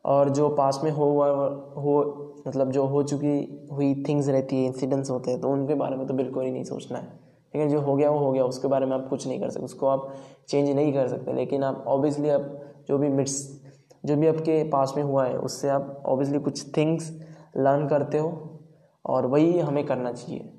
और 0.05 0.29
जो 0.29 0.49
पास 0.49 0.81
में 0.85 0.91
हो 0.91 1.05
हुआ, 1.05 1.29
हो 1.29 2.45
मतलब 2.47 2.71
जो 2.71 2.85
हो 2.87 3.03
चुकी 3.03 3.69
हुई 3.73 4.05
थिंग्स 4.09 4.29
रहती 4.29 4.57
है 4.57 4.67
इंसिडेंट्स 4.67 5.11
होते 5.11 5.31
हैं 5.31 5.41
तो 5.41 5.49
उनके 5.49 5.75
बारे 5.75 5.97
में 5.97 6.07
तो 6.07 6.15
बिल्कुल 6.15 6.45
ही 6.45 6.51
नहीं 6.51 6.65
सोचना 6.65 6.99
है। 6.99 7.27
है, 7.55 7.69
जो 7.69 7.81
हो 7.81 7.95
गया, 7.97 8.11
वो 8.11 8.19
हो 8.19 8.33
गया, 8.33 8.45
उसके 8.45 8.69
बारे 8.69 8.87
में 8.87 8.97
आप 8.97 9.09
कुछ 9.09 9.27
नहीं 9.27 9.41
कर 9.41 9.51
सकते, 9.51 9.65
उसको 9.65 9.87
आप 9.87 10.15
चेंज 10.49 10.71
नहीं 10.71 10.93
कर 10.93 11.09
सकते। 11.09 11.33
लेकिन 11.33 11.65
आप 11.65 11.85
ऑब्वियसली 11.87 12.29
आप 12.29 12.61
जो 12.89 12.99
भी 12.99 13.09
मिट्स 13.09 13.63
जो 14.07 14.17
भी 14.17 14.27
आपके 14.27 14.69
पास 14.71 14.95
में 14.97 15.03
हुआ 15.03 15.25
है, 15.27 15.39
उससे 15.39 15.69
आप 15.69 16.03
ऑब्वियसली 16.07 16.39
कुछ 16.39 16.77
थिंग्स 16.77 17.11
लर्न 17.57 17.89
करते 17.89 18.19
हो 18.19 18.61
और 19.05 19.27
वही 19.27 19.59
हमें 19.59 19.87
करना 19.87 20.13
चाहिए। 20.13 20.56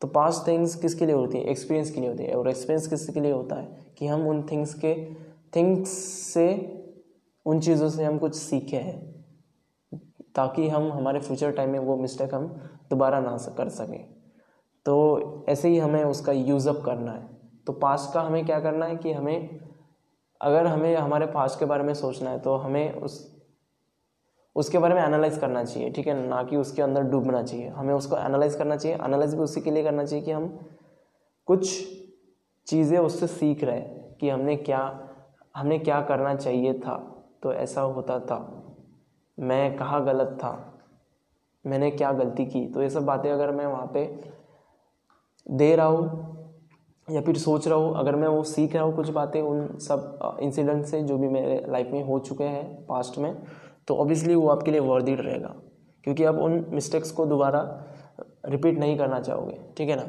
तो 0.00 0.08
पास 0.08 0.44
थिंग्स 0.48 0.74
किसके 0.74 1.06
लिए 1.06 1.14
होती 1.14 1.38
है? 1.38 1.44
एक्सपीरियंस 1.44 1.90
के 1.90 2.00
लिए 2.00 2.10
होती 2.10 2.24
है। 2.24 2.34
और 2.34 2.48
एक्सपीरियंस 2.48 2.86
किसके 2.86 3.20
लिए 3.20 3.32
होता 3.32 3.56
है? 3.56 3.86
कि 3.98 4.06
हम 4.06 4.28
उन 4.28 4.42
थिंग्स 4.42 4.74
के 4.74 5.14
थिंग्स 5.56 5.88
से, 6.34 6.74
उन 7.46 7.60
चीज़ों 7.60 7.88
से 7.88 8.04
हम 8.04 8.18
कुछ 8.18 8.34
सीखे 8.34 8.76
हैं। 8.76 9.24
ताकि 10.34 10.68
हम, 10.68 10.92
हमारे 10.92 11.20
फ्यूचर 11.20 11.50
टाइम 11.50 11.70
में 11.70 11.78
वो 11.78 11.96
मिस्टेक 11.96 12.34
हम 12.34 12.46
दोबारा 12.90 13.20
ना 13.20 13.38
कर 13.58 13.68
सकें। 13.68 14.14
तो 14.84 15.20
ऐसे 15.48 15.68
ही 15.68 15.78
हमें 15.78 16.04
उसका 16.04 16.32
यूज़अप 16.32 16.82
करना 16.84 17.12
है। 17.12 17.28
तो 17.66 17.72
पास्ट 17.72 18.14
का 18.14 18.20
हमें 18.20 18.46
क्या 18.46 18.60
करना 18.60 18.86
है? 18.86 18.96
कि 18.96 19.12
हमें, 19.12 19.60
अगर 20.40 20.66
हमें, 20.66 20.96
हमारे 20.96 21.26
पास्ट 21.26 21.58
के 21.58 21.64
बारे 21.64 21.82
में 21.82 21.94
सोचना 21.94 22.30
है 22.30 22.38
तो 22.38 22.56
हमें 22.56 22.94
उस 22.94 23.37
उसके 24.58 24.78
बारे 24.78 24.94
में 24.94 25.02
एनालाइज 25.02 25.38
करना 25.38 25.64
चाहिए, 25.64 25.90
ठीक 25.90 26.06
है? 26.06 26.14
ना 26.28 26.42
कि 26.42 26.56
उसके 26.56 26.82
अंदर 26.82 27.02
डूबना 27.02 27.42
चाहिए। 27.42 27.68
हमें 27.68 27.94
उसको 27.94 28.16
एनालाइज 28.16 28.54
करना 28.54 28.76
चाहिए। 28.76 28.96
एनालाइज 28.96 29.34
भी 29.34 29.40
उसी 29.40 29.60
के 29.60 29.70
लिए 29.70 29.82
करना 29.82 30.04
चाहिए 30.04 30.24
कि 30.24 30.30
हम 30.30 30.48
कुछ 31.48 31.68
चीज़ें 32.66 32.98
उससे 32.98 33.26
सीख 33.26 33.64
रहे 33.64 33.76
हैं 33.76 34.16
कि 34.20 34.28
हमने 34.28 34.56
क्या 34.56 34.80
हमें 35.56 35.78
क्या 35.80 36.00
करना 36.02 36.34
चाहिए 36.34 36.72
था। 36.78 36.96
तो 37.42 37.52
ऐसा 37.52 37.80
होता 37.80 38.18
था। 38.20 38.38
मैं 39.38 39.76
कहाँ 39.76 40.04
गलत 40.04 40.38
था। 40.40 40.52
मैंने 41.64 41.90
क्या 41.90 42.12
गलती 42.12 42.46
की? 42.46 42.66
तो 42.66 42.82
ये 42.82 42.90
सब 42.90 43.04
बातें 43.04 43.30
अगर 43.30 43.50
मैं 43.50 43.66
वहाँ 43.66 43.90
पे 43.94 44.04
दे 45.46 45.74
रहा 45.76 45.86
हूँ 45.86 46.36
या 47.08 47.20
फिर 47.20 47.36
सोच 47.36 47.66
रहा 47.68 47.78
हूँ, 47.78 47.94
अगर 47.96 48.16
मैं 48.16 48.28
वो 48.28 48.42
सीख 48.42 48.74
रहा 48.74 48.84
हूँ 48.84 48.94
कुछ 48.96 49.10
बातें, 49.10 49.40
उन 49.42 49.78
सब 49.78 50.38
इंसिडेंट 50.42 50.84
से 50.84 51.02
जो 51.02 51.18
भी 51.18 51.28
मेरे 51.28 51.64
लाइफ 51.68 51.90
में 51.92 52.02
हो 52.04 52.18
चुके 52.18 52.44
हैं 52.44 52.64
पास्ट 52.86 53.18
में 53.18 53.34
तो 53.88 53.94
ऑब्वियसली 53.96 54.34
वो 54.34 54.48
आपके 54.48 54.70
लिए 54.70 54.80
वर्दिड 54.82 55.20
रहेगा। 55.20 55.54
क्योंकि 56.04 56.24
आप 56.24 56.34
उन 56.36 56.64
मिस्टेक्स 56.70 57.10
को 57.10 57.26
दोबारा 57.26 57.60
रिपीट 58.46 58.78
नहीं 58.78 58.96
करना 58.98 59.20
चाहोगे 59.20 59.58
ठीक 59.76 59.88
है 59.88 59.96
ना? 59.96 60.02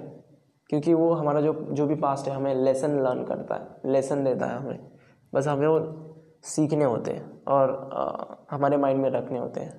क्योंकि 0.69 0.93
वो 0.93 1.12
हमारा 1.13 1.41
जो 1.41 1.53
जो 1.71 1.86
भी 1.88 1.95
पास्ट 1.98 2.27
है 2.27 2.36
हमें 2.36 2.53
लेसन 2.55 3.00
लर्न 3.03 3.24
करता 3.25 3.55
है 3.55 3.91
लेसन 3.91 4.24
देता 4.24 4.45
है 4.45 4.57
हमें। 4.57 4.79
बस 5.33 5.48
हमें 5.48 5.67
वो 5.67 5.79
सीखने 6.45 6.86
होते 6.86 7.12
हैं 7.12 7.43
और 7.48 7.71
आ, 7.93 8.36
हमारे 8.51 8.77
माइंड 8.77 9.01
में 9.01 9.09
रखने 9.12 9.39
होते 9.39 9.59
हैं 9.59 9.74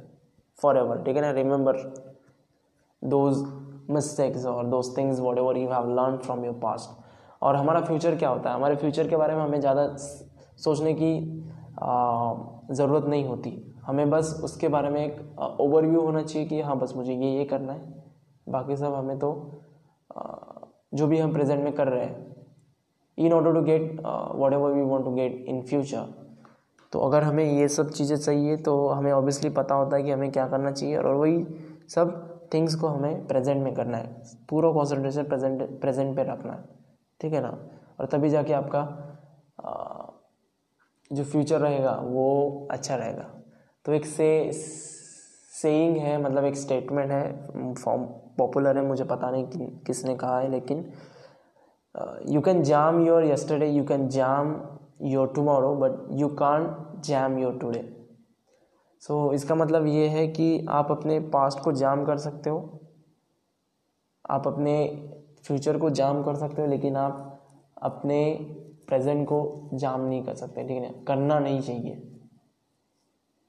फॉर 0.59 0.77
एवर 0.79 1.03
ठीक 1.05 1.17
है 1.17 1.23
ना? 1.23 1.31
रिमेंबर 1.33 1.77
दोज 3.03 3.45
मिस्टेक्स 3.91 4.45
और 4.47 4.67
those 4.67 4.97
things 4.97 5.21
whatever 5.39 5.57
you 5.59 5.69
have 5.69 5.89
learn 5.91 6.17
from 6.19 6.45
your 6.45 6.55
past 6.63 7.43
और 7.43 7.57
हमारा 7.57 7.81
फ्यूचर 7.83 8.17
क्या 8.17 8.29
होता 8.29 8.51
है? 8.51 8.57
हमारे 8.57 8.77
फ्यूचर 8.77 9.09
के 9.09 9.17
बारे 9.17 9.35
में 9.35 9.43
हमें 9.43 9.61
ज़्यादा 9.61 9.87
सोचने 9.97 10.95
की 10.95 11.15
ज़रूरत 12.73 13.05
नहीं 13.07 13.25
होती। 13.25 13.51
हमें 13.91 14.11
बस 14.11 14.41
उसके 14.45 14.69
बारे 14.69 14.89
में 14.91 15.01
एक 15.01 15.39
ओवरव्यू 15.61 16.01
होना 16.01 16.23
चाहिए 16.23 16.49
कि 16.49 16.61
हाँ 16.61 16.79
बस 16.79 16.93
मुझे 16.97 17.15
ये 17.15 17.31
ये 17.31 17.45
करना 17.45 17.73
है। 17.73 18.03
बाकी 18.47 18.77
सब 18.77 18.95
हमें 18.95 19.19
तो 19.19 19.31
जो 20.95 21.07
भी 21.07 21.19
हम 21.19 21.33
प्रेजेंट 21.33 21.63
में 21.65 21.73
कर 21.73 21.89
रहे 21.89 22.05
हैं 22.05 22.47
in 23.19 23.33
order 23.33 23.55
to 23.55 23.63
get 23.63 24.01
whatever 24.53 24.73
we 24.73 24.83
want 24.83 25.05
to 25.05 25.15
get 25.15 25.45
in 25.49 25.63
future 25.63 26.07
तो 26.93 27.01
अगर 27.01 27.23
हमें 27.23 27.45
ये 27.45 27.69
सब 27.69 27.91
चीज़ें 27.91 28.17
चाहिए 28.17 28.57
तो 28.59 28.77
हमें 28.89 29.11
ऑब्वियसली 29.13 29.51
पता 29.51 29.75
होता 29.75 29.97
है 29.97 30.03
कि 30.03 30.11
हमें 30.11 30.31
क्या 30.33 30.47
करना 30.49 30.71
चाहिए 30.73 30.97
और 30.97 31.15
वही 31.15 31.45
सब 31.89 32.15
थिंग्स 32.55 32.75
को 32.75 32.89
हमें 32.89 33.27
प्रेजेंट 33.27 33.63
में 33.65 33.75
करना 33.75 33.97
है। 33.97 34.23
पूरा 34.51 34.71
कॉन्सेंट्रेशन 34.73 35.25
प्रेजेंट 35.25 35.63
प्रेजेंट 35.81 36.17
पे 36.17 36.23
रखना 36.25 36.53
है। 36.53 36.65
ठीक 37.21 37.33
है 37.33 37.41
ना? 37.41 37.57
और 38.01 38.07
तभी 38.07 38.31
जाके 38.31 38.53
आपका 38.53 38.83
जो 41.11 41.25
फ्यूचर 41.25 41.61
रहेगा, 41.61 41.93
वो 41.93 42.69
अच्छा 42.71 42.97
रहेगा। 42.97 43.31
तो 43.85 43.93
एक 43.93 44.07
से 44.07 44.53
सेइंग 44.53 45.97
है 45.97 46.23
मतलब 46.23 46.45
एक 46.45 46.57
स्टेटमेंट 46.57 47.11
है 47.11 47.75
फॉर्म 47.75 48.05
पॉपुलर 48.39 48.79
है 48.79 48.85
मुझे 48.85 49.05
पता 49.05 49.31
नहीं 49.31 49.45
कि, 49.45 49.83
किसने 49.87 50.17
कहा 50.17 50.41
है 50.41 50.51
लेकिन 50.51 50.93
you 52.29 52.41
can 52.41 52.63
jam 52.63 53.07
your 53.07 53.25
yesterday 53.25 53.67
you 53.67 53.85
can 53.85 54.09
jam 54.09 54.69
your 55.03 55.33
tomorrow 55.35 55.75
but 55.75 55.93
you 56.13 56.29
can't 56.29 56.87
jam 57.05 57.39
your 57.39 57.59
today 57.59 57.97
so 59.01 59.33
इसका 59.33 59.55
मतलब 59.55 59.87
ये 59.87 60.09
है 60.09 60.29
कि 60.29 60.67
आप 60.69 60.91
अपने 60.91 61.21
पास्ट 61.21 61.61
को 61.61 61.73
जाम 61.73 62.05
कर 62.05 62.17
सकते 62.17 62.51
हो 62.51 62.81
आप 64.31 64.47
अपने 64.47 64.75
फ्यूचर 65.47 65.79
को 65.79 65.91
जाम 65.91 66.23
कर 66.23 66.35
सकते 66.35 66.63
हो 66.63 66.69
लेकिन 66.69 66.97
आप 66.97 67.41
अपने 67.83 68.39
प्रेजेंट 68.89 69.27
को 69.29 69.71
जाम 69.75 70.01
नहीं 70.01 70.25
कर 70.25 70.35
सकते 70.35 70.63
ठीक 70.63 70.83
है 70.83 71.05
करना 71.09 71.39
नहीं 71.39 71.61
चाहिए। 71.61 72.10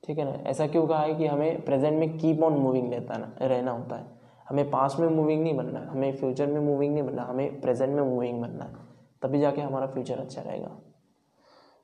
ठीक 0.07 0.17
है 0.17 0.25
ना? 0.25 0.31
ऐसा 0.31 0.67
क्यों 0.67 0.87
कहा 0.87 0.99
है 0.99 1.15
कि 1.15 1.27
हमें 1.27 1.65
प्रेजेंट 1.65 1.99
में 1.99 2.17
कीप 2.17 2.43
ऑन 2.43 2.53
मूविंग 2.53 2.93
रहता 2.93 3.17
ना, 3.17 3.35
रहना 3.41 3.71
होता 3.71 3.95
है। 3.95 4.05
हमें 4.49 4.71
पास्ट 4.71 4.99
में 4.99 5.07
मूविंग 5.07 5.43
नहीं 5.43 5.57
बनना, 5.57 5.87
हमें 5.91 6.15
फ्यूचर 6.15 6.47
में 6.47 6.59
मूविंग 6.61 6.93
नहीं 6.93 7.03
बनना, 7.03 7.23
हमें 7.23 7.61
प्रेजेंट 7.61 7.95
में 7.95 8.03
मूविंग 8.03 8.41
बनना 8.41 8.63
है। 8.63 8.73
तभी 9.21 9.39
जाके 9.39 9.61
हमारा 9.61 9.87
फ्यूचर 9.87 10.17
अच्छा 10.17 10.41
रहेगा। 10.41 10.71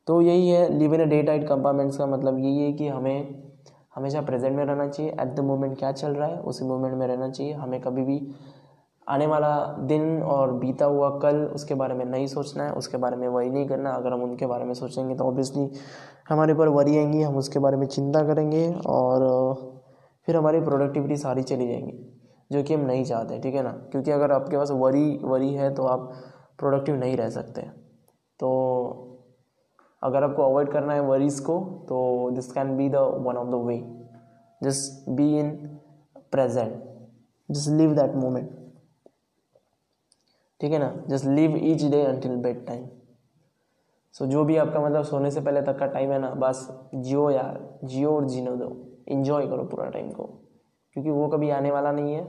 तो 0.07 0.21
यही 0.21 0.49
है 0.49 0.77
live 0.77 0.93
in 0.93 1.01
a 1.01 1.05
day 1.05 1.23
tight 1.23 1.47
compartments 1.47 1.97
का 1.97 2.05
मतलब 2.05 2.39
यही 2.39 2.63
है 2.63 2.73
कि 2.73 2.87
हमें 2.87 3.43
हमेशा 3.95 4.21
प्रेजेंट 4.21 4.55
में 4.55 4.65
रहना 4.65 4.87
चाहिए। 4.87 5.11
एट 5.11 5.27
द 5.27 5.39
मोमेंट 5.39 5.77
क्या 5.79 5.91
चल 5.91 6.11
रहा 6.11 6.27
है, 6.27 6.39
उसी 6.39 6.65
मोमेंट 6.65 6.95
में 6.95 7.07
रहना 7.07 7.29
चाहिए। 7.29 7.53
हमें 7.53 7.81
कभी 7.81 8.03
भी 8.03 8.31
आने 9.07 9.27
वाला 9.27 9.55
दिन 9.81 10.21
और 10.23 10.51
बीता 10.53 10.85
हुआ 10.85 11.09
कल, 11.19 11.35
उसके 11.45 11.75
बारे 11.75 11.93
में 11.93 12.03
नहीं 12.05 12.27
सोचना 12.27 12.63
है, 12.63 12.71
उसके 12.71 12.97
बारे 12.97 13.17
में 13.17 13.27
वही 13.27 13.49
नहीं 13.49 13.67
करना। 13.67 13.91
अगर 13.91 14.13
हम 14.13 14.23
उनके 14.23 14.45
बारे 14.45 14.65
में 14.65 14.73
सोचेंगे 14.73 15.15
तो 15.15 15.23
ऑब्वियसली 15.23 15.69
हमारे 16.29 16.53
ऊपर 16.53 16.67
वरी 16.67 16.97
आएँगी, 16.97 17.21
हम 17.21 17.35
उसके 17.35 17.59
बारे 17.59 17.77
में 17.77 17.87
चिंता 17.87 18.23
करेंगे 18.23 18.67
और, 18.87 19.25
फिर 20.27 20.35
हमारी 20.35 20.59
प्रोडक्टिविटी 20.61 21.17
सारी 21.17 21.43
चली 21.43 21.67
जाएँगी, 21.67 21.97
जो 22.51 22.63
कि 22.63 22.73
हम 22.73 22.81
नहीं 22.81 23.03
चाहते, 23.05 23.39
ठीक 23.39 23.55
है 23.55 23.63
ना? 23.63 23.71
क्योंकि 23.91 24.11
अगर 24.11 24.31
आपके 24.31 24.57
पास 24.57 24.71
वरी 24.71 25.19
वरी 25.23 25.53
है 25.53 25.73
तो 25.73 25.83
आप 25.83 26.11
प्रोडक्टिव 26.59 26.95
नहीं 26.95 27.15
रह 27.17 27.29
सकते। 27.29 27.61
तो 28.39 28.49
अगर 30.01 30.23
आपको 30.23 30.43
अवॉइड 30.43 30.69
करना 30.69 30.93
है 30.93 31.01
वरीज 31.01 31.39
को 31.39 31.57
तो 31.89 32.29
this 32.31 32.51
can 32.51 32.75
be 32.77 32.89
the 32.89 32.95
one 33.25 33.37
of 33.37 33.47
the 33.47 33.65
way 33.65 33.77
just 34.61 35.09
be 35.09 35.27
in 35.39 35.49
present 36.31 36.83
just 37.49 37.69
live 37.69 37.95
that 37.95 38.15
moment 38.15 38.56
ठीक 40.59 40.71
है 40.71 40.79
ना? 40.79 41.03
Just 41.07 41.25
live 41.25 41.57
each 41.57 41.83
day 41.83 42.01
until 42.01 42.35
bed 42.35 42.67
time 42.67 42.87
so 44.13 44.25
जो 44.25 44.45
भी 44.45 44.57
आपका 44.57 44.79
मतलब 44.79 45.03
सोने 45.03 45.31
से 45.31 45.41
पहले 45.41 45.61
तक 45.61 45.79
का 45.79 45.85
टाइम 45.85 46.11
है 46.11 46.19
ना, 46.19 46.29
बस 46.29 46.89
जियो 46.95 47.29
यार, 47.31 47.79
जियो 47.83 48.15
और 48.15 48.25
जीनो 48.25 48.55
दो। 48.55 48.87
इन्जॉय 49.07 49.47
करो 49.47 49.63
पूरा 49.63 49.89
टाइम 49.89 50.11
को। 50.11 50.23
क्योंकि 50.93 51.09
वो 51.09 51.27
कभी 51.27 51.49
आने 51.49 51.71
वाला 51.71 51.91
नहीं 51.91 52.13
है। 52.13 52.25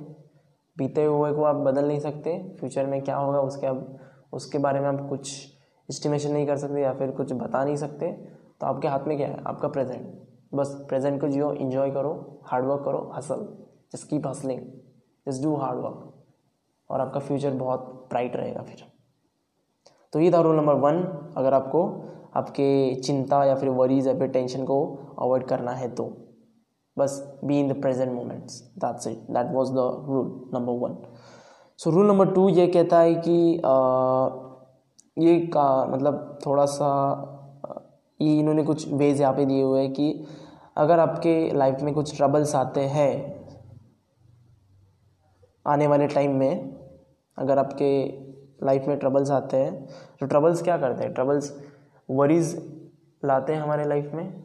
बीते 0.79 1.05
हुए 1.05 1.33
को 1.33 1.43
आप 1.43 1.57
बदल 1.57 1.89
नहीं 1.89 2.01
सकते। 2.01 2.57
फ्यूचर 2.61 2.87
में 2.87 3.03
क्या 3.03 3.17
होगा 3.17 3.41
उसके 3.41 3.67
आप 3.67 3.99
उसके 4.33 4.59
बारे 4.59 4.81
में 4.81 4.89
आप 4.89 5.09
कुछ 5.09 5.55
इस्टीमेशन 5.91 6.33
नहीं 6.33 6.47
कर 6.47 6.57
सकते 6.57 6.81
या 6.81 6.93
फिर 6.93 7.11
कुछ 7.11 7.33
बता 7.33 7.65
नहीं 7.65 7.77
सकते। 7.77 8.13
तो 8.61 8.67
आपके 8.67 8.89
हाथ 8.89 9.01
में 9.07 9.17
क्या 9.17 9.29
है? 9.29 9.43
आपका 9.47 9.69
प्रेजेंट 9.69 10.23
बस 10.55 10.87
प्रेजेंट 10.89 11.21
को 11.21 11.29
जियो 11.29 11.53
इन्जॉय 11.53 11.91
करो 11.91 12.41
हार्डवर्क 12.45 12.85
करो 12.85 13.13
hustle 13.15 13.49
just 13.93 14.09
keep 14.09 14.27
hustling 14.27 14.61
just 15.29 15.43
do 15.43 15.57
hard 15.57 15.79
work 15.79 16.18
और 16.91 17.01
आपका 17.01 17.21
फ्यूचर 17.21 17.55
बहुत 17.55 18.07
ब्राइट 18.11 18.37
रहेगा 18.37 18.63
फिर। 18.63 18.85
तो 20.13 20.21
ये 20.21 20.31
था 20.33 20.41
रूल 20.41 20.57
नंबर 20.57 20.75
वन 20.75 21.03
अगर 21.37 21.55
आपको 21.55 21.85
आपके 22.37 22.95
चिंता 22.95 23.45
या 23.45 23.55
फिर 23.55 23.69
वरीज 23.69 24.07
या 24.07 24.15
फिर 24.19 24.29
टेंशन 24.29 24.65
को 24.65 24.85
अवॉइड 25.19 25.47
करना 25.47 25.73
है 25.73 25.89
तो। 25.95 26.05
बस 26.97 27.41
be 27.45 27.59
in 27.61 27.69
the 27.69 27.81
present 27.81 28.13
moments 28.13 28.61
that's 28.79 29.07
it 29.07 29.19
that 29.31 29.53
was 29.53 29.71
the 29.71 29.87
rule 30.09 30.51
number 30.55 30.73
one 30.79 30.97
so 31.79 31.91
rule 31.91 32.07
number 32.07 32.33
two 32.35 32.49
ये 32.49 32.67
कहता 32.67 33.01
है 33.01 33.15
कि 33.15 33.61
आ, 33.65 34.29
ये 35.17 35.39
का 35.47 35.85
मतलब 35.87 36.39
थोड़ा 36.47 36.65
सा 36.67 36.89
ये 38.21 38.39
इन्होंने 38.39 38.63
कुछ 38.63 38.93
वेज 38.93 39.21
यहाँ 39.21 39.33
पे 39.35 39.45
दिए 39.47 39.63
हुए 39.63 39.81
हैं 39.81 39.93
कि 39.93 40.27
अगर 40.77 40.99
आपके 40.99 41.35
लाइफ 41.55 41.81
में 41.83 41.93
कुछ 41.95 42.17
ट्रबल्स 42.17 42.55
आते 42.55 42.81
हैं 42.87 43.38
आने 45.69 45.87
वाले 45.87 46.07
टाइम 46.09 46.37
में 46.37 46.77
अगर 47.39 47.59
आपके 47.59 47.91
लाइफ 48.63 48.87
में 48.89 48.99
ट्रबल्स 48.99 49.31
आते 49.31 49.57
हैं 49.57 49.87
तो 50.21 50.27
ट्रबल्स 50.27 50.63
क्या 50.63 50.77
करते 50.79 51.05
हैं? 51.05 51.13
ट्रबल्स 51.15 51.53
वरीज 52.09 52.55
लाते 53.23 53.53
हैं 53.53 53.61
हमारे 53.61 53.85
लाइफ 53.85 54.11
में? 54.15 54.43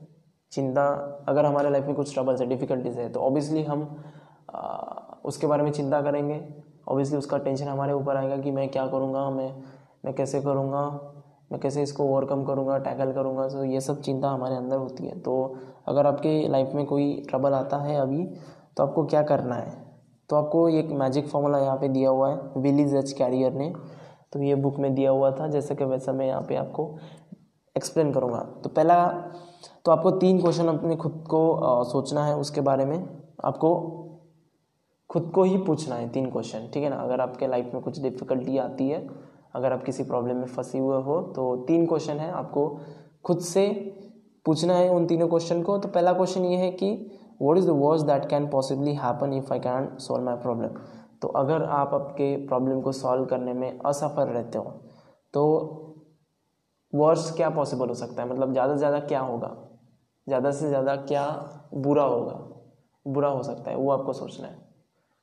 चिंता 0.51 0.85
अगर 1.27 1.45
हमारे 1.45 1.69
लाइफ 1.69 1.85
में 1.85 1.95
कुछ 1.95 2.13
ट्रबल्स 2.13 2.41
है 2.41 2.47
डिफ़िकल्टीज 2.47 2.97
है 2.97 3.09
तो 3.09 3.19
ऑब्वियसली 3.19 3.63
हम 3.63 3.87
आ, 4.55 4.61
उसके 5.25 5.47
बारे 5.47 5.63
में 5.63 5.71
चिंता 5.71 6.01
करेंगे। 6.01 6.39
ऑब्वियसली 6.87 7.17
उसका 7.17 7.37
टेंशन 7.37 7.67
हमारे 7.67 7.93
ऊपर 7.93 8.17
आएगा 8.17 8.37
कि 8.37 8.51
मैं 8.51 8.67
क्या 8.69 8.85
करूँगा 8.87 9.29
मैं 9.29 9.51
मैं 10.05 10.13
कैसे 10.13 10.41
करूँगा 10.41 10.81
मैं 11.51 11.59
कैसे 11.61 11.83
इसको 11.83 12.03
ओवरकम 12.05 12.43
करूँगा 12.45 12.77
टैकल 12.79 13.11
करूँगा। 13.13 13.47
तो 13.47 13.63
ये 13.63 13.81
सब 13.81 14.01
चिंता 14.01 14.29
हमारे 14.29 14.55
अंदर 14.55 14.77
होती 14.77 15.07
है। 15.07 15.19
तो 15.19 15.55
अगर 15.87 16.07
आपके 16.07 16.47
लाइफ 16.47 16.71
में 16.75 16.85
कोई 16.85 17.13
ट्रबल 17.29 17.53
आता 17.53 17.77
है 17.77 17.99
अभी 18.01 18.25
तो 18.77 18.83
आपको 18.83 19.05
क्या 19.05 19.21
करना 19.23 19.55
है? 19.55 19.82
तो 20.33 20.37
आपको 20.37 20.67
एक 20.69 20.91
मैजिक 20.97 21.27
फॉर्मूला 21.27 21.57
यहाँ 21.59 21.75
पे 21.77 21.87
दिया 21.89 22.09
हुआ 22.09 22.29
है 22.29 22.61
विलीज 22.61 22.93
एच 22.95 23.11
कैरियर 23.11 23.53
ने। 23.53 23.67
तो 24.33 24.41
ये 24.43 24.55
बुक 24.55 24.77
में 24.79 24.93
दिया 24.95 25.11
हुआ 25.11 25.29
था 25.31 25.47
जैसे 25.47 25.75
कि 25.75 25.85
वैसा 25.85 26.11
मैं 26.11 26.27
यहाँ 26.27 26.41
पे 26.41 26.55
आपको 26.55 26.85
एक्सप्लेन 27.75 28.11
करूँगा। 28.13 28.39
तो 28.63 28.69
पहला 28.69 28.95
तो 29.85 29.91
आपको 29.91 30.11
तीन 30.13 30.41
क्वेश्चन 30.41 30.67
अपने 30.67 30.95
खुद 30.95 31.23
को 31.29 31.53
आ, 31.53 31.83
सोचना 31.83 32.25
है 32.25 32.35
उसके 32.37 32.61
बारे 32.61 32.85
में 32.85 32.97
आपको 33.43 33.69
खुद 35.09 35.31
को 35.35 35.43
ही 35.43 35.57
पूछना 35.63 35.95
है 35.95 36.09
तीन 36.09 36.31
क्वेश्चन 36.31 36.69
ठीक 36.73 36.83
है 36.83 36.89
ना? 36.89 36.95
अगर 36.95 37.21
आपके 37.21 37.47
लाइफ 37.47 37.69
में 37.73 37.81
कुछ 37.83 38.01
डिफ़िकल्टी 38.01 38.57
आती 38.57 38.89
है 38.89 39.07
अगर 39.55 39.73
आप 39.73 39.83
किसी 39.83 40.03
प्रॉब्लम 40.03 40.37
में 40.37 40.47
फंसे 40.47 40.79
हुए 40.79 41.01
हो 41.03 41.21
तो 41.35 41.55
तीन 41.67 41.85
क्वेश्चन 41.85 42.17
है 42.17 42.31
आपको 42.33 42.67
खुद 43.25 43.39
से 43.41 43.67
पूछना 44.45 44.75
है 44.75 44.89
उन 44.89 45.05
तीनों 45.07 45.27
क्वेश्चन 45.27 45.61
को। 45.61 45.77
तो 45.77 45.89
पहला 45.89 46.13
क्वेश्चन 46.13 46.45
ये 46.45 46.57
है 46.57 46.71
कि 46.71 46.95
what 47.43 47.57
is 47.57 47.67
the 47.67 47.75
worst 47.75 48.01
that 48.01 48.29
can 48.29 48.47
possibly 48.49 48.93
happen 48.95 49.33
if 49.33 49.53
I 49.53 49.59
can 49.59 49.95
solve 49.99 50.25
my 50.25 50.35
problem 50.37 50.81
तो 51.21 51.27
अगर 51.37 51.63
आप 51.63 51.93
आपके 51.93 52.35
प्रॉब्लम 52.47 52.81
को 52.81 52.91
सॉल्व 52.91 53.25
करने 53.25 53.53
में 53.53 53.79
असफल 53.79 54.27
रहते 54.29 54.57
हो 54.57 54.73
तो 55.33 55.43
वर्स 56.93 57.31
क्या 57.35 57.49
पॉसिबल 57.49 57.87
हो 57.87 57.93
सकता 57.93 58.21
है? 58.21 58.29
मतलब 58.29 58.51
ज़्यादा 58.51 58.73
से 58.73 58.77
ज़्यादा 58.77 58.99
क्या 59.01 59.19
होगा? 59.19 59.47
ज़्यादा 60.27 60.51
से 60.51 60.67
ज़्यादा 60.67 60.95
क्या 60.95 61.23
बुरा 61.75 62.03
होगा? 62.03 62.33
बुरा 63.05 63.29
हो 63.29 63.41
सकता 63.43 63.71
है, 63.71 63.77
वो 63.77 63.91
आपको 63.91 64.13
सोचना 64.13 64.47
है। 64.47 64.57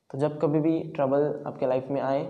तो 0.09 0.17
जब 0.17 0.39
कभी 0.39 0.59
भी 0.59 0.79
ट्रबल 0.95 1.43
आपके 1.47 1.67
लाइफ 1.67 1.87
में 1.91 2.01
आए 2.01 2.25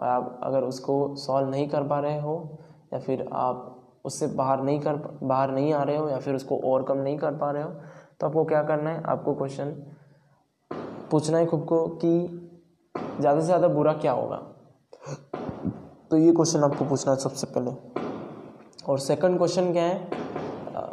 और 0.00 0.06
आप 0.08 0.40
अगर 0.42 0.64
उसको 0.64 1.14
सॉल्व 1.16 1.48
नहीं 1.50 1.68
कर 1.68 1.86
पा 1.88 2.00
रहे 2.00 2.20
हो, 2.20 2.58
या 2.92 2.98
फिर 2.98 3.28
आप 3.32 4.00
उससे 4.04 4.26
बाहर 4.26 4.62
नहीं 4.62 4.80
कर, 4.80 4.96
बाहर 5.22 5.50
नहीं 5.50 5.72
आ 5.72 5.82
रहे 5.82 5.96
हो, 5.96 6.08
या 6.08 6.18
फिर 6.18 6.34
उसको 6.34 6.56
ओवरकम 6.56 6.98
नहीं 6.98 7.18
कर 7.18 7.38
पा 7.38 7.50
रहे 7.50 7.62
हो 7.62 7.70
तो 8.22 8.26
आपको 8.26 8.44
क्या 8.44 8.62
करना 8.62 8.90
है? 8.90 9.02
आपको 9.02 9.34
क्वेश्चन 9.34 9.70
पूछना 11.10 11.38
है 11.38 11.46
खुद 11.46 11.64
को 11.68 11.86
कि 12.02 12.10
ज़्यादा 13.20 13.40
से 13.40 13.46
ज़्यादा 13.46 13.68
बुरा 13.68 13.92
क्या 13.94 14.12
होगा? 14.12 14.36
तो 16.10 16.16
ये 16.16 16.32
क्वेश्चन 16.32 16.64
आपको 16.64 16.84
पूछना 16.84 17.12
है 17.12 17.18
सबसे 17.18 17.46
पहले। 17.54 17.70
और 18.86 18.98
सेकंड 19.00 19.38
क्वेश्चन 19.38 19.72
क्या 19.72 19.84
है? 19.84 20.08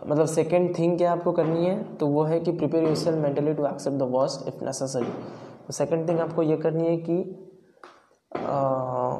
मतलब 0.08 0.26
सेकंड 0.26 0.78
थिंग 0.78 0.98
क्या 0.98 1.12
आपको 1.12 1.32
करनी 1.32 1.65
है? 1.65 1.84
तो 1.98 2.08
वो 2.08 2.24
है 2.24 2.39
कि 2.39 2.52
prepare 2.52 2.84
your 2.84 2.96
self 2.96 3.18
mentally 3.18 3.54
to 3.54 3.68
accept 3.68 3.98
the 3.98 4.10
worst 4.15 4.48
if 4.48 4.63
necessary 4.65 5.13
तो 5.68 5.74
सेकंड 5.74 6.10
थिंग 6.10 6.20
आपको 6.20 6.44
ये 6.44 6.58
करनी 6.58 6.88
है 6.88 6.98
कि 7.00 7.22
आ, 8.36 9.18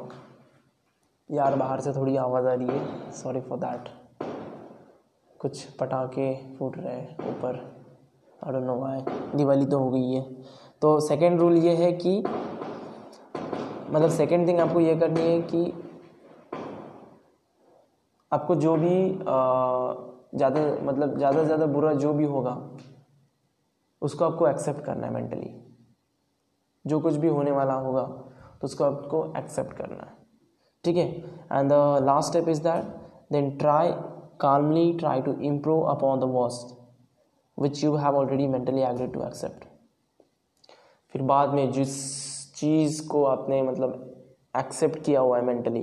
यार 1.30 1.56
बाहर 1.56 1.80
से 1.80 1.92
थोड़ी 1.92 2.16
आवाज़ 2.18 2.46
आ 2.46 2.52
रही 2.54 2.66
है 2.68 3.10
सॉरी 3.22 3.40
फॉर 3.40 3.58
दैट 3.58 3.88
कुछ 5.40 5.64
पटाखे 5.76 6.32
फूट 6.58 6.78
रहे 6.78 6.94
हैं 6.94 7.28
ऊपर। 7.30 7.68
I 8.42 8.52
don't 8.52 8.64
know 8.64 8.74
why 8.76 9.00
Diwali 9.36 9.66
तो 9.66 9.78
हो 9.78 9.90
गई 9.90 10.12
है। 10.12 10.22
तो 10.82 10.98
सेकंड 11.00 11.40
रूल 11.40 11.56
ये 11.58 11.74
है 11.76 11.92
कि 11.94 12.18
मतलब 13.90 14.08
सेकंड 14.10 14.48
थिंग 14.48 14.60
आपको 14.60 14.80
ये 14.80 14.94
करनी 14.96 15.20
है 15.20 15.40
कि, 15.42 15.72
आपको 18.32 18.54
जो 18.56 18.76
भी 18.76 18.94
ज़्यादा 20.38 20.60
मतलब 20.82 21.16
ज़्यादा 21.16 21.38
से 21.38 21.44
ज़्यादा 21.44 21.66
बुरा 21.66 21.92
जो 21.94 22.12
भी 22.12 22.24
होगा, 22.26 22.56
उसको 24.02 24.24
आपको 24.24 24.48
एक्सेप्ट 24.48 24.84
करना 24.84 25.06
है 25.06 25.12
मेंटली 25.14 25.50
जो 26.84 27.00
कुछ 27.00 27.14
भी 27.16 27.28
होने 27.28 27.50
वाला 27.52 27.74
होगा 27.86 28.02
तो 28.02 28.64
उसको 28.64 28.84
आपको 28.84 29.24
एक्सेप्ट 29.38 29.76
करना 29.76 30.02
है। 30.02 30.14
ठीक 30.84 30.96
है? 30.96 31.06
And 31.52 31.70
the 31.70 32.04
last 32.04 32.28
step 32.30 32.48
is 32.48 32.62
that 32.62 32.84
then 33.32 33.56
try 33.58 33.92
calmly, 34.42 34.82
try 35.00 35.16
to 35.20 35.32
improve 35.46 35.88
upon 35.88 36.20
the 36.20 36.26
worst 36.26 36.70
which 37.60 37.82
you 37.84 37.94
have 37.96 38.16
already 38.16 38.46
mentally 38.48 38.82
agreed 38.82 39.12
to 39.14 39.22
accept 39.22 39.64
फिर 41.14 41.22
बाद 41.22 41.54
में 41.54 41.70
जिस 41.72 41.94
चीज़ 42.54 43.06
को 43.08 43.24
आपने 43.24 43.62
मतलब 43.62 44.06
एक्सेप्ट 44.54 45.02
किया 45.04 45.20
हुआ 45.20 45.38
है 45.38 45.44
मेंटली 45.44 45.82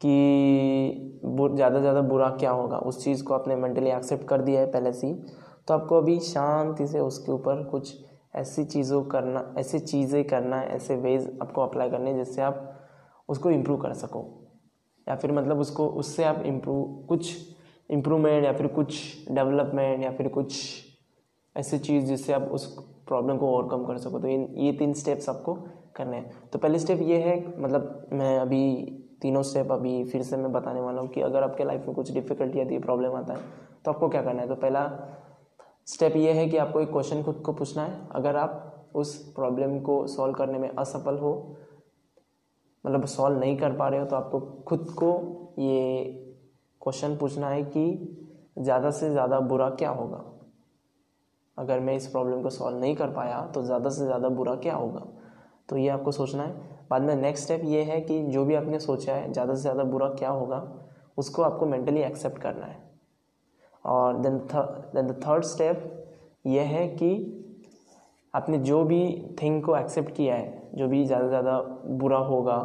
कि 0.00 1.20
ज़्यादा 1.24 1.76
से 1.76 1.80
ज़्यादा 1.80 2.00
बुरा 2.02 2.28
क्या 2.30 2.50
होगा, 2.50 2.78
उस 2.78 3.04
चीज़ 3.04 3.22
को 3.24 3.34
आपने 3.34 3.56
मेंटली 3.56 3.90
एक्सेप्ट 3.90 4.26
कर 4.28 4.40
दिया 4.42 4.60
है 4.60 4.70
पहले 4.72 4.92
से 4.92 5.06
ही 5.06 5.14
तो 5.68 5.74
आपको 5.74 5.98
अभी 5.98 6.18
शांति 6.20 6.86
से 6.86 7.00
उसके 7.00 7.32
ऊपर 7.32 7.62
कुछ 7.64 7.94
ऐसी 8.36 8.64
चीज़ों 8.64 9.02
करना, 9.04 9.54
ऐसी 9.58 9.78
चीज़ें 9.78 10.24
करना 10.24 10.56
है, 10.56 10.68
ऐसे 10.68 10.96
वेज 10.96 11.38
आपको 11.42 11.62
अप्लाई 11.62 11.90
करने 11.90 12.10
हैं 12.10 12.16
जिससे 12.16 12.42
आप 12.42 12.70
उसको 13.28 13.50
इम्प्रूव 13.50 13.80
कर 13.80 13.92
सको। 13.94 14.22
या 15.06 15.16
फिर 15.16 15.32
मतलब 15.32 15.60
उसको, 15.60 15.86
उससे 15.88 16.24
आप 16.24 16.42
इम्प्रूव 16.46 17.06
कुछ 17.08 17.53
इम्प्रूवमेंट 17.90 18.44
या 18.44 18.52
फिर 18.52 18.66
कुछ 18.66 19.28
डेवलपमेंट 19.30 20.02
या 20.04 20.10
फिर 20.12 20.28
कुछ 20.28 20.56
ऐसी 21.56 21.78
चीज़ 21.78 22.04
जिससे 22.04 22.32
आप 22.32 22.42
उस 22.42 22.66
प्रॉब्लम 23.06 23.36
को 23.36 23.48
ओवरकम 23.48 23.84
कर 23.84 23.98
सको। 23.98 24.18
तो 24.18 24.28
इन, 24.28 24.46
ये 24.56 24.72
तीन 24.72 24.92
स्टेप्स 24.92 25.28
आपको 25.28 25.54
करने 25.96 26.16
हैं। 26.16 26.48
तो 26.52 26.58
पहले 26.58 26.78
स्टेप 26.78 27.00
ये 27.02 27.18
है 27.22 27.36
मतलब 27.62 28.08
मैं 28.12 28.38
अभी 28.38 28.62
तीनों 29.22 29.42
स्टेप 29.42 29.72
अभी 29.72 30.04
फिर 30.04 30.22
से 30.22 30.36
मैं 30.36 30.52
बताने 30.52 30.80
वाला 30.80 31.00
हूँ 31.00 31.08
कि 31.08 31.20
अगर 31.20 31.42
आपके 31.42 31.64
लाइफ 31.64 31.86
में 31.86 31.94
कुछ 31.94 32.12
डिफ़िकल्टी 32.12 32.60
आती 32.60 32.74
है 32.74 32.80
प्रॉब्लम 32.80 33.14
आता 33.14 33.34
है 33.34 33.40
तो 33.84 33.90
आपको 33.90 34.08
क्या 34.08 34.22
करना 34.22 34.42
है? 34.42 34.48
तो 34.48 34.54
पहला 34.54 34.90
स्टेप 35.86 36.16
ये 36.16 36.32
है 36.32 36.48
कि 36.48 36.56
आपको 36.56 36.80
एक 36.80 36.90
क्वेश्चन 36.90 37.22
खुद 37.22 37.42
को 37.46 37.52
पूछना 37.52 37.82
है। 37.82 38.08
अगर 38.12 38.36
आप 38.36 38.90
उस 38.94 39.16
प्रॉब्लम 39.32 39.78
को 39.80 40.06
सॉल्व 40.06 40.34
करने 40.34 40.58
में 40.58 40.68
असफल 40.68 41.18
हो 41.18 41.32
मतलब 42.84 43.04
सॉल्व 43.06 43.38
नहीं 43.38 43.56
कर 43.56 43.72
पा 43.72 43.88
रहे 43.88 44.00
हो 44.00 44.06
तो 44.06 44.16
आपको 44.16 44.40
खुद 44.40 44.86
को 44.90 45.10
ये 45.58 46.23
क्वेश्चन 46.84 47.16
पूछना 47.16 47.48
है 47.48 47.62
कि 47.66 47.84
ज़्यादा 48.58 48.90
से 48.90 49.10
ज़्यादा 49.10 49.40
बुरा 49.42 49.68
क्या 49.72 49.90
होगा? 49.90 50.24
अगर 51.58 51.80
मैं 51.80 51.94
इस 51.96 52.06
प्रॉब्लम 52.06 52.42
को 52.42 52.50
सॉल्व 52.50 52.78
नहीं 52.78 52.94
कर 52.96 53.10
पाया 53.10 53.40
तो 53.46 53.62
ज़्यादा 53.62 53.90
से 53.90 54.04
ज़्यादा 54.04 54.28
बुरा 54.30 54.54
क्या 54.56 54.74
होगा? 54.74 55.06
तो 55.68 55.76
ये 55.76 55.88
आपको 55.88 56.12
सोचना 56.12 56.42
है। 56.42 56.72
बाद 56.90 57.02
में 57.02 57.14
नेक्स्ट 57.16 57.44
स्टेप 57.44 57.60
ये 57.64 57.82
है 57.82 58.00
कि 58.00 58.22
जो 58.24 58.44
भी 58.44 58.54
आपने 58.54 58.78
सोचा 58.80 59.14
है, 59.14 59.32
ज़्यादा 59.32 59.54
से 59.54 59.60
ज़्यादा 59.60 59.84
बुरा 59.84 60.08
क्या 60.10 60.30
होगा, 60.30 60.62
उसको 61.18 61.42
आपको 61.42 61.66
मेंटली 61.66 62.00
एक्सेप्ट 62.02 62.38
करना 62.38 62.66
है। 62.66 62.82
और 63.84 64.18
then 64.18 64.38
then 64.38 65.06
the 65.06 65.20
third 65.26 65.44
step 65.44 65.90
ये 66.46 66.60
है 66.62 66.86
कि 66.90 67.40
आपने 68.34 68.58
जो 68.60 68.82
भी 68.84 69.02
थिंग 69.42 69.62
को 69.62 69.76
एक्सेप्ट 69.76 70.14
किया 70.14 70.34
है, 70.34 70.70
जो 70.74 70.88
भी 70.88 71.04
ज़्यादा 71.04 71.24
से 71.24 71.28
ज़्यादा 71.28 71.58
बुरा 71.94 72.18
होगा, 72.20 72.56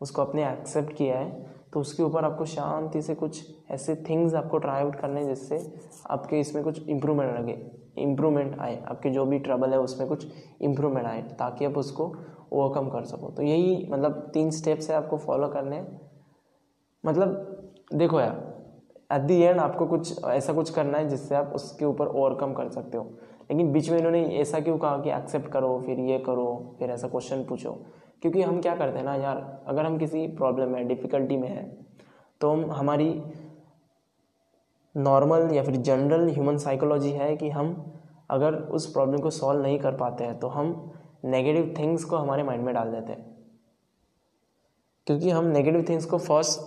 उसको 0.00 0.22
आपने 0.22 0.48
एक्सेप्ट 0.48 0.92
किया 0.92 1.18
है 1.18 1.46
तो 1.72 1.80
उसके 1.80 2.02
ऊपर 2.02 2.24
आपको 2.24 2.44
शांति 2.44 3.02
से 3.02 3.14
कुछ 3.14 3.54
ऐसे 3.70 3.94
थिंग्स 4.08 4.34
आपको 4.34 4.58
ट्राई 4.58 4.82
आउट 4.82 4.96
करने 4.96 5.24
जिससे 5.24 5.72
आपके 6.10 6.40
इसमें 6.40 6.64
कुछ 6.64 6.88
इम्प्रूवमेंट 6.88 7.38
लगे। 7.38 7.58
इम्प्रूवमेंट 7.98 8.58
आए। 8.58 8.82
आपके 8.88 9.10
जो 9.10 9.24
भी 9.26 9.38
ट्रबल 9.38 9.70
है 9.70 9.78
उसमें 9.80 10.08
कुछ 10.08 10.26
इम्प्रूवमेंट 10.60 11.06
आए 11.06 11.22
ताकि 11.22 11.64
आप 11.64 11.78
उसको 11.78 12.04
ओवरकम 12.52 12.88
कर 12.88 13.04
सको। 13.04 13.30
तो 13.30 13.42
यही 13.42 13.88
मतलब 13.90 14.30
तीन 14.34 14.50
स्टेप्स 14.50 14.90
है 14.90 14.96
आपको 14.96 15.16
फॉलो 15.16 15.48
करने। 15.48 15.86
मतलब 17.06 17.54
देखो 17.94 18.20
यार 18.20 18.46
एट 19.12 19.20
दी 19.20 19.40
एंड 19.40 19.60
आपको 19.60 19.86
कुछ 19.86 20.24
ऐसा 20.24 20.52
कुछ 20.52 20.70
करना 20.70 20.98
है 20.98 21.08
जिससे 21.08 21.34
आप 21.34 21.52
उसके 21.54 21.84
ऊपर 21.84 22.06
ओवरकम 22.06 22.52
कर 22.52 22.68
सकते 22.68 22.98
हो। 22.98 23.04
लेकिन 23.50 23.72
बीच 23.72 23.90
में 23.90 23.98
इन्होंने 23.98 24.22
ऐसा 24.36 24.60
क्यों 24.60 24.78
कहा 24.78 24.96
कि 24.98 25.10
एक्सेप्ट 25.10 25.48
करो, 25.48 25.82
फिर 25.86 26.00
ये 26.00 26.18
करो, 26.18 26.76
फिर 26.78 26.90
ऐसा 26.90 27.08
क्वेश्चन 27.08 27.44
पूछो? 27.44 27.70
क्योंकि 28.22 28.42
हम 28.42 28.60
क्या 28.60 28.74
करते 28.76 28.98
हैं 28.98 29.04
ना 29.04 29.14
यार, 29.14 29.62
अगर 29.66 29.86
हम 29.86 29.98
किसी 29.98 30.26
प्रॉब्लम 30.26 30.68
में 30.68 30.86
डिफ़िकल्टी 30.88 31.36
में 31.36 31.48
हैं 31.48 31.86
तो 32.40 32.50
हम, 32.50 32.70
हमारी 32.70 33.22
नॉर्मल 34.94 35.54
या 35.54 35.62
फिर 35.62 35.76
जनरल 35.76 36.28
ह्यूमन 36.28 36.56
साइकोलॉजी 36.56 37.10
है 37.10 37.36
कि 37.36 37.50
हम 37.50 37.92
अगर 38.30 38.54
उस 38.54 38.92
प्रॉब्लम 38.92 39.18
को 39.18 39.30
सॉल्व 39.30 39.62
नहीं 39.62 39.78
कर 39.78 39.96
पाते 39.96 40.24
हैं 40.24 40.38
तो 40.38 40.48
हम 40.48 40.90
नेगेटिव 41.24 41.74
थिंग्स 41.78 42.04
को 42.04 42.16
हमारे 42.16 42.42
माइंड 42.42 42.64
में 42.64 42.74
डाल 42.74 42.90
देते 42.92 43.12
हैं। 43.12 43.26
क्योंकि 45.06 45.30
हम 45.30 45.44
नेगेटिव 45.44 45.84
थिंग्स 45.88 46.04
को 46.04 46.18
फ़र्स्ट 46.18 46.60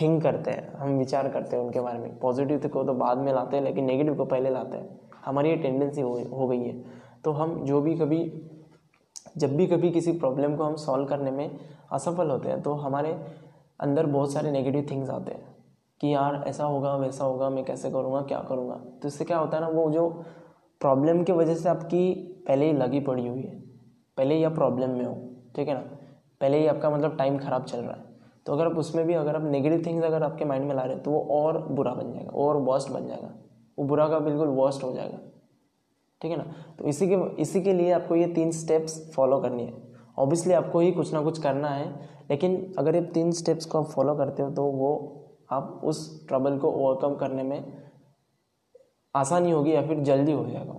थिंक 0.00 0.22
करते 0.22 0.50
हैं, 0.50 0.72
हम 0.72 0.98
विचार 0.98 1.28
करते 1.28 1.56
हैं 1.56 1.62
उनके 1.64 1.80
बारे 1.80 1.98
में। 1.98 2.18
पॉजिटिव 2.18 2.68
को 2.68 2.84
तो 2.84 2.94
बाद 2.94 3.18
में 3.18 3.32
लाते 3.32 3.56
हैं, 3.56 3.64
लेकिन 3.64 3.84
नेगेटिव 3.84 4.14
को 4.14 4.24
पहले 4.24 4.50
लाते 4.50 4.76
हैं। 4.76 5.00
हमारी 5.24 5.50
ये 5.50 5.56
टेंडेंसी 5.56 6.00
हो 6.00 6.14
हो 6.32 6.48
गई 6.48 6.62
है। 6.62 6.84
तो 7.24 7.32
हम 7.32 7.64
जो 7.64 7.80
भी 7.80 7.94
कभी 7.94 8.20
जब 9.36 9.56
भी 9.56 9.66
कभी 9.66 9.90
किसी 9.90 10.12
प्रॉब्लम 10.12 10.56
को 10.56 10.64
हम 10.64 10.74
सॉल्व 10.76 11.06
करने 11.06 11.30
में 11.30 11.58
असफल 11.92 12.30
होते 12.30 12.48
हैं 12.48 12.60
तो 12.62 12.72
हमारे 12.76 13.12
अंदर 13.80 14.06
बहुत 14.06 14.32
सारे 14.32 14.50
नेगेटिव 14.50 14.86
थिंग्स 14.90 15.10
आते 15.10 15.32
हैं 15.32 15.54
कि 16.00 16.14
यार, 16.14 16.42
ऐसा 16.46 16.64
होगा, 16.64 16.94
वैसा 16.96 17.24
होगा, 17.24 17.48
मैं 17.50 17.64
कैसे 17.64 17.90
करूँगा, 17.90 18.20
क्या 18.22 18.38
करूँगा। 18.38 18.74
तो 19.02 19.08
इससे 19.08 19.24
क्या 19.24 19.38
होता 19.38 19.56
है 19.56 19.62
ना, 19.62 19.68
वो 19.70 19.90
जो 19.90 20.08
प्रॉब्लम 20.80 21.22
की 21.22 21.32
वजह 21.32 21.54
से 21.54 21.68
आपकी 21.68 22.12
पहले 22.48 22.66
ही 22.66 22.72
लगी 22.72 23.00
पड़ी 23.00 23.26
हुई 23.26 23.42
है, 23.42 23.60
पहले 24.18 24.34
ही 24.34 24.44
आप 24.44 24.54
प्रॉब्लम 24.54 24.90
में 24.90 25.04
हो, 25.04 25.14
ठीक 25.56 25.68
है 25.68 25.74
ना? 25.74 25.80
पहले 26.40 26.58
ही 26.58 26.66
आपका 26.66 26.90
मतलब 26.90 27.16
टाइम 27.18 27.38
ख़राब 27.38 27.64
चल 27.64 27.78
रहा 27.78 27.92
है। 27.92 28.04
तो 28.46 28.52
अगर 28.52 28.66
आप 28.66 28.76
उसमें 28.78 29.06
भी, 29.06 29.14
अगर 29.14 29.36
आप 29.36 29.42
नेगेटिव 29.42 29.82
थिंग्स 29.86 30.04
अगर 30.04 30.22
आपके 30.22 30.44
माइंड 30.44 30.66
में 30.66 30.74
ला 30.74 30.82
रहे 30.82 30.94
हैं 30.94 31.02
तो 31.02 31.10
वो 31.10 31.20
और 31.32 31.58
बुरा 31.68 31.94
बन 31.94 32.12
जाएगा, 32.12 32.30
और 32.30 32.56
वर्स्ट 32.62 32.90
बन 32.90 33.06
जाएगा। 33.06 33.32
वो 33.78 33.84
बुरा 33.84 34.08
का 34.08 34.18
बिल्कुल 34.18 34.48
वर्स्ट 34.56 34.84
हो 34.84 34.92
जाएगा। 34.92 35.18
ठीक 36.20 36.30
है 36.30 36.36
ना? 36.36 36.44
तो 36.78 36.84
इसी 36.84 37.08
के 37.08 37.42
इसी 37.42 37.60
के 37.62 37.72
लिए 37.72 37.90
आपको 37.92 38.16
ये 38.16 38.26
तीन 38.34 38.50
स्टेप्स 38.52 39.00
फॉलो 39.14 39.38
करनी 39.40 39.64
है। 39.64 39.72
ऑब्वियसली 40.18 40.52
आपको 40.54 40.80
ही 40.80 40.92
कुछ 40.92 41.12
ना 41.14 41.20
कुछ 41.22 41.38
करना 41.42 41.68
है, 41.68 41.88
लेकिन 42.30 42.74
अगर 42.78 42.94
ये 42.94 43.00
तीन 43.14 43.30
स्टेप्स 43.32 43.66
को 43.66 43.78
आप 43.78 43.90
फॉलो 43.90 44.14
करते 44.16 44.42
हो 44.42 44.50
तो 44.50 44.62
वो 44.64 44.92
आप 45.52 45.80
उस 45.84 46.26
ट्रबल 46.28 46.58
को 46.58 46.70
ओवरकम 46.70 47.14
करने 47.16 47.42
में 47.42 47.72
आसानी 49.14 49.50
होगी 49.50 49.74
या 49.74 49.86
फिर 49.86 50.00
जल्दी 50.00 50.32
हो 50.32 50.44
जाएगा। 50.46 50.72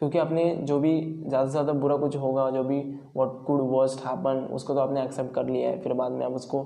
क्योंकि 0.00 0.18
आपने 0.18 0.44
जो 0.58 0.78
भी 0.80 1.00
ज़्यादा 1.28 1.44
से 1.44 1.50
ज़्यादा 1.50 1.72
बुरा 1.74 1.96
कुछ 1.96 2.16
होगा, 2.16 2.48
जो 2.50 2.62
भी 2.64 2.80
वॉट 3.16 3.44
कुड 3.46 3.60
वर्स्ट 3.70 4.04
हैपन 4.06 4.44
उसको 4.54 4.74
तो 4.74 4.80
आपने 4.80 5.02
एक्सेप्ट 5.02 5.34
कर 5.34 5.46
लिया 5.46 5.68
है, 5.70 5.80
फिर 5.82 5.92
बाद 5.92 6.12
में 6.12 6.24
आप 6.26 6.32
उसको 6.32 6.62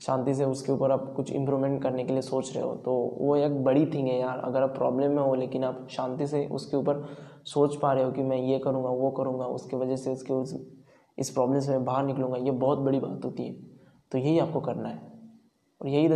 शांति 0.00 0.34
से 0.34 0.44
उसके 0.44 0.72
ऊपर 0.72 0.90
आप 0.90 1.12
कुछ 1.16 1.32
इम्प्रूवमेंट 1.32 1.82
करने 1.82 2.04
के 2.04 2.12
लिए 2.12 2.22
सोच 2.22 2.54
रहे 2.54 2.64
हो 2.64 2.74
तो 2.76 2.94
वो 3.18 3.36
एक 3.36 3.62
बड़ी 3.64 3.84
थिंग 3.86 4.08
है 4.08 4.18
यार। 4.20 4.38
अगर 4.38 4.62
आप 4.62 4.74
प्रॉब्लम 4.76 5.10
में 5.10 5.22
हो, 5.22 5.34
लेकिन 5.34 5.64
आप 5.64 5.86
शांति 5.90 6.26
से 6.26 6.46
उसके 6.46 6.76
ऊपर 6.76 7.04
सोच 7.44 7.76
पा 7.76 7.92
रहे 7.92 8.04
हो 8.04 8.10
कि 8.12 8.22
मैं 8.22 8.36
ये 8.38 8.58
करूँगा, 8.58 8.88
वो 8.88 9.10
करूँगा, 9.10 9.46
उसकी 9.46 9.76
वजह 9.76 9.96
से 9.96 10.10
उसके 10.10 10.32
उस, 10.32 10.54
इस 11.18 11.30
प्रॉब्लम 11.30 11.60
से 11.60 11.70
मैं 11.70 11.84
बाहर 11.84 12.04
निकलूँगा, 12.04 12.36
ये 12.36 12.50
बहुत 12.50 12.78
बड़ी 12.78 13.00
बात 13.00 13.24
होती 13.24 13.46
है। 13.46 13.54
तो 14.12 14.18
यही 14.18 14.38
आपको 14.38 14.60
करना 14.60 14.88
है। 14.88 15.00
और 15.80 15.88
यही 15.88 16.06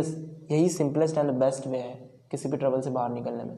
यही 0.51 0.69
सिंपलेस्ट 0.69 1.17
एंड 1.17 1.31
बेस्ट 1.31 1.67
वे 1.67 1.77
है 1.77 1.93
किसी 2.31 2.49
भी 2.49 2.57
ट्रबल 2.57 2.81
से 2.81 2.89
बाहर 2.89 3.11
निकलने 3.11 3.43
में। 3.43 3.57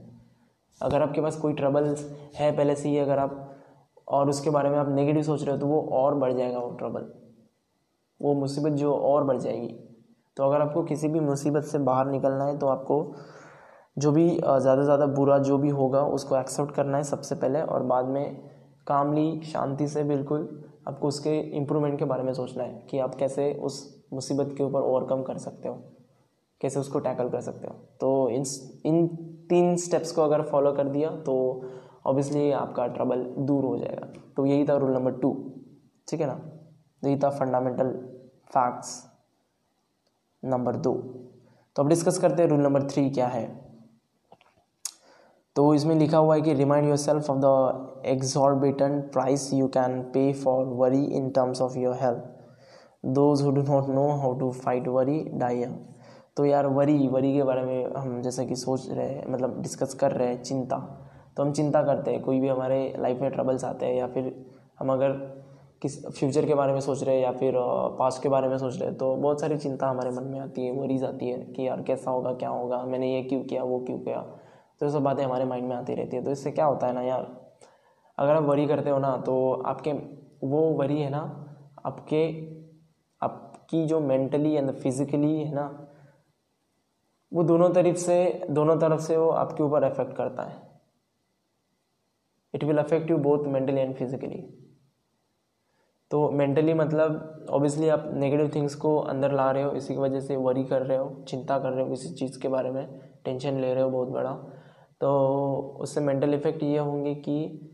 अगर 0.81 1.01
आपके 1.01 1.21
पास 1.21 1.35
कोई 1.35 1.53
ट्रबल्स 1.53 2.09
है, 2.35 2.51
पहले 2.57 2.75
से 2.75 2.89
ही 2.89 2.97
अगर 2.97 3.19
आप, 3.19 3.55
और 4.07 4.29
उसके 4.29 4.49
बारे 4.49 4.69
में 4.69 4.77
आप 4.77 4.89
नेगेटिव 4.89 5.23
सोच 5.23 5.43
रहे 5.43 5.51
हो 5.51 5.57
तो 5.57 5.67
वो 5.67 5.81
और 5.93 6.15
बढ़ 6.15 6.33
जाएगा 6.33 6.59
वो 6.59 6.69
ट्रबल 6.71 7.11
वो 8.19 8.33
मुसीबत 8.33 8.71
जो 8.71 8.93
और 8.93 9.23
बढ़ 9.23 9.37
जाएगी। 9.37 9.67
तो 10.37 10.43
अगर 10.43 10.61
आपको 10.61 10.83
किसी 10.83 11.07
भी 11.07 11.19
मुसीबत 11.21 11.63
से 11.63 11.79
बाहर 11.81 12.05
निकलना 12.07 12.45
है 12.45 12.57
तो 12.57 12.67
आपको 12.67 13.03
जो 13.97 14.11
भी 14.11 14.27
ज़्यादा 14.29 14.83
ज़्यादा 14.83 15.05
बुरा 15.07 15.37
जो 15.39 15.57
भी 15.57 15.69
होगा, 15.71 16.01
उसको 16.03 16.37
एक्सेप्ट 16.37 16.73
करना 16.73 16.97
है 16.97 17.03
सबसे 17.03 17.35
पहले 17.35 17.61
और 17.63 17.83
बाद 17.83 18.05
में 18.07 18.35
कामली, 18.87 19.41
शांति 19.43 19.87
से 19.87 20.03
बिल्कुल 20.05 20.47
आपको 20.87 21.07
उसके 21.07 21.39
इम्प्रूवमेंट 21.57 21.97
के 21.99 22.05
बारे 22.05 22.23
में 22.23 22.33
सोचना 22.33 22.63
है 22.63 22.85
कि 22.89 22.99
आप 22.99 23.15
कैसे 23.15 23.53
उस 23.63 24.07
मुसीबत 24.13 24.53
के 24.57 24.63
ऊपर 24.63 24.81
ओवरकम 24.81 25.21
कर 25.23 25.37
सकते 25.39 25.67
हो, 25.67 25.73
कैसे 26.61 26.79
उसको 26.79 26.99
टैकल 26.99 27.29
कर 27.29 27.41
सकते 27.41 27.67
हो। 27.67 27.73
तो 28.01 28.29
इन 28.29 28.43
इन 28.85 29.07
तीन 29.49 29.75
स्टेप्स 29.77 30.11
को 30.11 30.21
अगर 30.21 30.41
फॉलो 30.43 30.71
कर 30.73 30.87
दिया 30.87 31.09
तो 31.21 31.35
ऑब्वियसली 32.05 32.51
आपका 32.53 32.87
ट्रबल 32.87 33.23
दूर 33.39 33.63
हो 33.65 33.77
जाएगा। 33.77 34.07
तो 34.37 34.45
यही 34.45 34.65
था 34.65 34.75
रूल 34.77 34.91
नंबर 34.91 35.11
टू, 35.13 35.33
ठीक 36.07 36.21
है 36.21 36.27
ना? 36.27 36.39
यही 37.03 37.17
था 37.19 37.29
फंडामेंटल 37.31 37.91
फैक्ट्स। 38.47 38.99
नंबर 40.43 40.75
दो। 40.77 40.93
तो 41.75 41.83
अब 41.83 41.89
डिस्कस 41.89 42.17
करते 42.17 42.41
हैं 42.41 42.49
रूल 42.49 42.59
नंबर 42.59 42.87
थ्री 42.89 43.09
क्या 43.09 43.27
है। 43.27 43.45
तो 45.55 45.73
इसमें 45.75 45.95
लिखा 45.95 46.17
हुआ 46.17 46.35
है 46.35 46.41
कि 46.41 46.53
remind 46.53 46.87
your 46.87 46.97
self 46.97 47.29
of 47.29 47.37
the 47.37 48.03
exorbitant 48.07 48.99
price 49.13 49.51
you 49.53 49.67
can 49.67 50.01
pay 50.13 50.31
for 50.33 50.65
worry 50.75 51.03
in 51.07 51.29
terms 51.29 51.61
of 51.61 51.77
your 51.77 51.95
health 51.95 53.09
those 53.09 53.41
who 53.41 53.51
do 53.51 53.61
not 53.63 53.89
know 53.89 54.07
how 54.11 54.33
to 54.39 54.51
fight 54.53 54.87
worry 54.87 55.19
die 55.33 55.65
तो 56.37 56.45
यार 56.45 56.67
वरी 56.67 57.07
वरी 57.07 57.33
के 57.33 57.43
बारे 57.43 57.61
में 57.61 57.93
हम 57.93 58.21
जैसे 58.21 58.45
कि 58.45 58.55
सोच 58.55 58.89
रहे 58.89 59.07
हैं 59.07 59.31
मतलब 59.31 59.61
डिस्कस 59.61 59.93
कर 59.93 60.11
रहे 60.11 60.27
हैं 60.27 60.41
चिंता। 60.43 60.77
तो 61.37 61.43
हम 61.43 61.51
चिंता 61.51 61.81
करते 61.83 62.11
हैं, 62.11 62.21
कोई 62.21 62.39
भी 62.39 62.47
हमारे 62.47 62.93
लाइफ 62.99 63.21
में 63.21 63.31
ट्रबल्स 63.31 63.63
आते 63.63 63.85
हैं 63.85 63.95
या 63.95 64.07
फिर 64.07 64.33
हम 64.79 64.91
अगर 64.93 65.11
किस 65.81 66.05
फ्यूचर 66.07 66.45
के 66.45 66.55
बारे 66.55 66.73
में 66.73 66.79
सोच 66.79 67.03
रहे 67.03 67.15
हैं 67.15 67.23
या 67.23 67.31
फिर 67.31 67.53
पास्ट 67.99 68.21
के 68.23 68.29
बारे 68.29 68.47
में 68.47 68.57
सोच 68.57 68.77
रहे 68.77 68.89
हैं 68.89 68.97
तो 68.97 69.15
बहुत 69.15 69.41
सारी 69.41 69.57
चिंता 69.57 69.87
हमारे 69.89 70.11
मन 70.11 70.23
में 70.23 70.39
आती 70.39 70.65
है 70.65 70.71
वरीज 70.71 71.03
आती 71.03 71.29
है 71.29 71.37
कि 71.45 71.67
यार 71.67 71.81
कैसा 71.81 72.11
होगा, 72.11 72.33
क्या 72.33 72.49
होगा, 72.49 72.83
मैंने 72.83 73.13
ये 73.13 73.21
क्यों 73.23 73.43
किया, 73.43 73.63
वो 73.63 73.79
क्यों 73.79 73.99
किया 73.99 74.21
तो 74.81 74.85
ये 74.85 74.91
सब 74.91 75.03
बातें 75.03 75.23
हमारे 75.23 75.45
माइंड 75.45 75.67
में 75.69 75.75
आती 75.75 75.95
रहती 75.95 76.17
है 76.17 76.23
तो 76.23 76.31
इससे 76.31 76.51
क्या 76.51 76.65
होता 76.65 76.87
है 76.87 76.93
ना 76.93 77.01
यार, 77.01 77.27
अगर 78.17 78.35
आप 78.35 78.43
वरी 78.43 78.67
करते 78.67 78.89
हो 78.89 78.99
ना 78.99 79.15
तो 79.17 79.51
आपके, 79.51 79.91
वो 80.43 80.61
वरी 80.71 81.01
है 81.01 81.09
ना, 81.09 81.21
आपके, 81.85 82.23
आपकी 83.21 83.85
जो 83.85 83.99
मेंटली 83.99 84.53
एंड 84.53 84.71
फिजिकली 84.73 85.37
है 85.37 85.53
ना, 85.53 85.67
वो 87.31 87.43
दोनों 87.43 87.69
तरफ़ 87.69 87.97
से, 87.97 88.45
दोनों 88.49 88.77
तरफ़ 88.79 89.01
से 89.01 89.17
वो 89.17 89.29
आपके 89.29 89.63
ऊपर 89.63 89.83
अफेक्ट 89.83 90.15
करता 90.15 90.43
है। 90.43 90.59
It 92.53 92.63
will 92.63 92.77
affect 92.77 93.11
you 93.11 93.17
both 93.19 93.47
mentally 93.47 93.81
and 93.81 93.95
physically 93.95 94.43
तो 96.11 96.29
मेंटली 96.31 96.73
मतलब 96.73 97.45
ऑब्वियसली 97.49 97.89
आप 97.89 98.09
नेगेटिव 98.13 98.49
थिंग्स 98.55 98.75
को 98.75 98.97
अंदर 98.99 99.33
ला 99.33 99.49
रहे 99.51 99.63
हो, 99.63 99.71
इसी 99.71 99.93
की 99.93 99.99
वजह 99.99 100.19
से 100.19 100.35
वरी 100.37 100.63
कर 100.63 100.81
रहे 100.81 100.97
हो, 100.97 101.23
चिंता 101.27 101.57
कर 101.59 101.69
रहे 101.69 101.83
हो 101.83 101.89
किसी 101.89 102.09
चीज़ 102.09 102.39
के 102.39 102.47
बारे 102.47 102.71
में 102.71 102.87
टेंशन 103.25 103.59
ले 103.59 103.73
रहे 103.73 103.83
हो 103.83 103.89
बहुत 103.89 104.09
बड़ा। 104.09 104.31
तो 105.01 105.77
उससे 105.81 106.01
मेंटल 106.01 106.33
इफ़ेक्ट 106.33 106.63
ये 106.63 106.77
होंगे 106.79 107.13
कि 107.17 107.67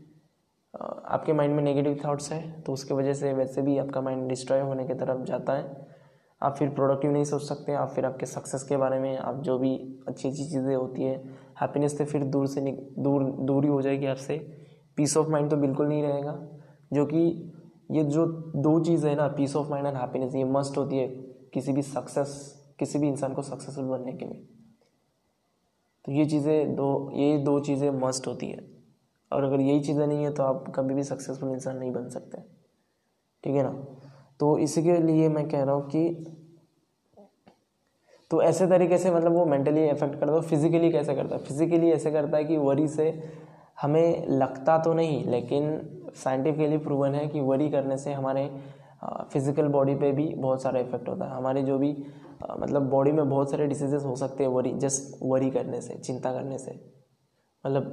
आपके 0.74 1.32
माइंड 1.32 1.54
में 1.54 1.62
नेगेटिव 1.62 1.98
थाट्स 2.04 2.30
हैं 2.32 2.62
तो 2.62 2.72
उसके 2.72 2.94
वजह 2.94 3.12
से 3.14 3.32
वैसे 3.32 3.62
भी 3.62 3.76
आपका 3.78 4.00
माइंड 4.00 4.28
डिस्ट्रॉय 4.28 4.60
होने 4.60 4.86
की 4.86 4.94
तरफ़ 4.94 5.24
जाता 5.24 5.52
है। 5.52 5.86
आप 6.42 6.56
फिर 6.56 6.68
प्रोडक्टिव 6.70 7.10
नहीं 7.10 7.24
सोच 7.24 7.42
सकते, 7.42 7.72
आप 7.74 7.90
फिर 7.90 8.04
आपके 8.06 8.26
सक्सेस 8.26 8.62
के 8.62 8.76
बारे 8.76 8.98
में, 8.98 9.16
आप 9.18 9.42
जो 9.42 9.58
भी 9.58 9.74
अच्छी 10.08 10.28
अच्छी 10.28 10.44
चीज़ें 10.44 10.74
होती 10.74 11.02
है 11.02 11.16
हैप्पीनेस 11.60 11.96
से 11.98 12.04
फिर 12.04 12.24
दूर 12.26 12.46
से 12.46 12.60
दूर, 12.60 13.22
दूरी 13.22 13.68
हो 13.68 13.80
जाएगी 13.82 14.06
आपसे। 14.06 14.38
पीस 14.96 15.16
ऑफ़ 15.16 15.28
माइंड 15.28 15.50
तो 15.50 15.56
बिल्कुल 15.56 15.88
नहीं 15.88 16.02
रहेगा, 16.02 16.38
जो 16.92 17.06
कि 17.06 17.52
ये 17.90 18.02
जो 18.04 18.26
दो 18.56 18.78
चीज़ 18.84 19.06
है 19.06 19.14
ना 19.16 19.26
peace 19.28 19.56
of 19.56 19.68
mind 19.70 19.86
and 19.86 19.96
happiness 19.96 20.34
ये 20.34 20.44
मस्ट 20.44 20.76
होती 20.78 20.98
है 20.98 21.06
किसी 21.54 21.72
भी 21.72 21.82
सक्सेस 21.82 22.36
किसी 22.78 22.98
भी 22.98 23.08
इंसान 23.08 23.34
को 23.34 23.42
सक्सेसफुल 23.42 23.84
बनने 23.84 24.12
के 24.12 24.24
लिए। 24.24 24.46
तो 26.04 26.12
ये 26.12 26.24
चीज़ें 26.26 26.74
दो, 26.76 27.10
ये 27.14 27.38
दो 27.38 27.58
चीज़ें 27.60 27.90
मस्ट 28.00 28.26
होती 28.26 28.46
है। 28.46 28.66
और 29.32 29.44
अगर 29.44 29.60
यही 29.60 29.80
चीज़ें 29.80 30.06
नहीं 30.06 30.24
है 30.24 30.30
तो 30.32 30.42
आप 30.42 30.72
कभी 30.74 30.94
भी 30.94 31.04
सक्सेसफुल 31.04 31.50
इंसान 31.50 31.76
नहीं 31.78 31.92
बन 31.92 32.08
सकते। 32.08 32.42
ठीक 33.44 33.54
है 33.54 33.62
ना? 33.62 33.70
तो 34.40 34.56
इसी 34.58 34.82
के 34.82 34.98
लिए 34.98 35.28
मैं 35.28 35.48
कह 35.48 35.62
रहा 35.64 35.74
हूँ 35.74 35.88
कि 35.88 36.34
तो 38.30 38.40
ऐसे 38.42 38.66
तरीके 38.66 38.98
से 38.98 39.10
मतलब 39.10 39.32
वो 39.32 39.44
मेंटली 39.44 39.84
इफ़ेक्ट 39.88 40.18
करता 40.20 40.32
है 40.32 40.40
फिजिकली 40.40 40.90
कैसे 40.92 41.14
करता 41.14 41.36
है? 41.36 41.42
फिजिकली 41.42 41.90
ऐसे 41.90 42.10
करता 42.10 42.36
है 42.36 42.44
कि 42.44 42.56
वरी 42.56 42.88
से 42.88 43.10
हमें 43.82 44.26
लगता 44.28 44.78
तो 44.78 44.92
नहीं, 44.94 45.24
लेकिन 45.24 45.64
साइंटिफिकली 46.18 46.78
प्रूवन 46.78 47.14
है 47.14 47.26
कि 47.28 47.40
वरी 47.42 47.68
करने 47.70 47.96
से 47.98 48.12
हमारे 48.12 48.48
फ़िज़िकल 49.32 49.68
बॉडी 49.68 49.94
पे 49.94 50.10
भी 50.12 50.26
बहुत 50.36 50.62
सारा 50.62 50.80
इफ़ेक्ट 50.80 51.08
होता 51.08 51.24
है। 51.24 51.36
हमारे 51.36 51.62
जो 51.62 51.78
भी 51.78 51.90
मतलब 52.52 52.88
बॉडी 52.90 53.12
में 53.12 53.28
बहुत 53.28 53.50
सारे 53.50 53.66
डिसीजेस 53.66 54.04
हो 54.04 54.14
सकते 54.16 54.44
हैं 54.44 54.50
वरी 54.50 54.72
जस्ट 54.74 55.18
वरी 55.22 55.50
करने 55.50 55.80
से, 55.80 55.94
चिंता 55.96 56.32
करने 56.32 56.58
से। 56.58 56.72
मतलब 57.64 57.84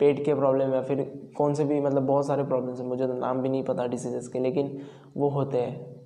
पेट 0.00 0.24
के 0.24 0.34
प्रॉब्लम 0.34 0.74
या 0.74 0.80
फिर 0.82 1.02
कौन 1.36 1.54
से 1.54 1.64
भी 1.64 1.80
मतलब 1.80 2.06
बहुत 2.06 2.26
सारे 2.26 2.44
प्रॉब्लम्स 2.44 2.80
हैं, 2.80 2.86
मुझे 2.86 3.06
तो 3.06 3.14
नाम 3.14 3.40
भी 3.42 3.48
नहीं 3.48 3.62
पता 3.64 3.86
डिसीजेस 3.86 4.28
के, 4.28 4.38
लेकिन 4.38 4.80
वो 5.16 5.28
होते 5.28 5.58
हैं। 5.58 5.96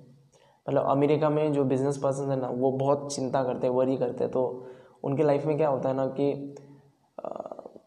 मतलब 0.65 0.85
अमेरिका 0.87 1.29
में 1.29 1.53
जो 1.53 1.63
बिज़नेस 1.63 1.97
पर्सन 1.97 2.29
है 2.31 2.39
ना, 2.39 2.47
वो 2.47 2.71
बहुत 2.71 3.13
चिंता 3.15 3.43
करते 3.43 3.67
हैं, 3.67 3.73
वरी 3.73 3.97
करते 3.97 4.23
हैं। 4.23 4.31
तो 4.31 4.65
उनके 5.03 5.23
लाइफ 5.23 5.45
में 5.45 5.57
क्या 5.57 5.69
होता 5.69 5.89
है 5.89 5.95
ना 5.95 6.05
कि 6.19 6.55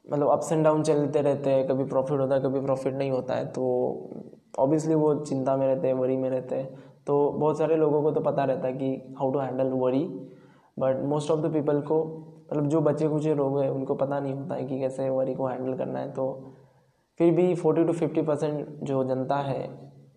मतलब 0.07 0.29
अप्स 0.29 0.53
एंड 0.53 0.64
डाउन 0.64 0.83
चलते 0.83 1.21
रहते 1.21 1.51
हैं, 1.51 1.66
कभी 1.69 1.85
प्रॉफिट 1.85 2.21
होता 2.21 2.35
है, 2.35 2.40
कभी 2.40 2.61
प्रॉफिट 2.61 2.95
नहीं 2.95 3.11
होता 3.11 3.35
है 3.35 3.47
तो 3.47 3.64
ऑब्वियसली 4.59 4.95
वो 4.95 5.14
चिंता 5.16 5.57
में 5.57 5.66
रहते 5.66 5.87
हैं 5.88 5.95
वरी 5.95 6.16
में 6.16 6.29
रहते 6.31 6.57
हैं। 6.57 6.85
तो 7.07 7.31
बहुत 7.31 7.59
सारे 7.59 7.77
लोगों 7.77 8.03
को 8.03 8.11
तो 8.11 8.21
पता 8.21 8.45
रहता 8.45 8.66
है 8.66 8.73
कि 8.73 9.14
how 9.19 9.33
to 9.33 9.38
handle 9.38 9.71
worry 9.73 10.05
but 10.77 11.03
most 11.05 11.31
of 11.31 11.40
the 11.40 11.53
people 11.53 11.81
को 11.81 12.05
मतलब 12.42 12.66
जो 12.69 12.81
बचे 12.81 13.09
कुछ 13.09 13.27
लोग 13.27 13.61
हैं, 13.61 13.69
उनको 13.71 13.95
पता 13.95 14.21
नहीं 14.21 14.35
होता 14.35 14.55
है 14.55 14.64
कि 14.64 14.79
कैसे 14.81 15.09
वरी 15.11 15.35
को 15.35 15.47
हैंडल 15.47 15.77
करना 15.77 15.99
है 15.99 16.12
तो 16.12 16.53
फिर 17.21 17.35
भी 17.35 17.55
फोर्टी 17.55 17.85
टू 17.85 17.92
फिफ्टी 17.92 18.23
परसेंट 18.23 18.66
जो 18.83 19.03
जनता 19.05 19.37
है, 19.37 19.69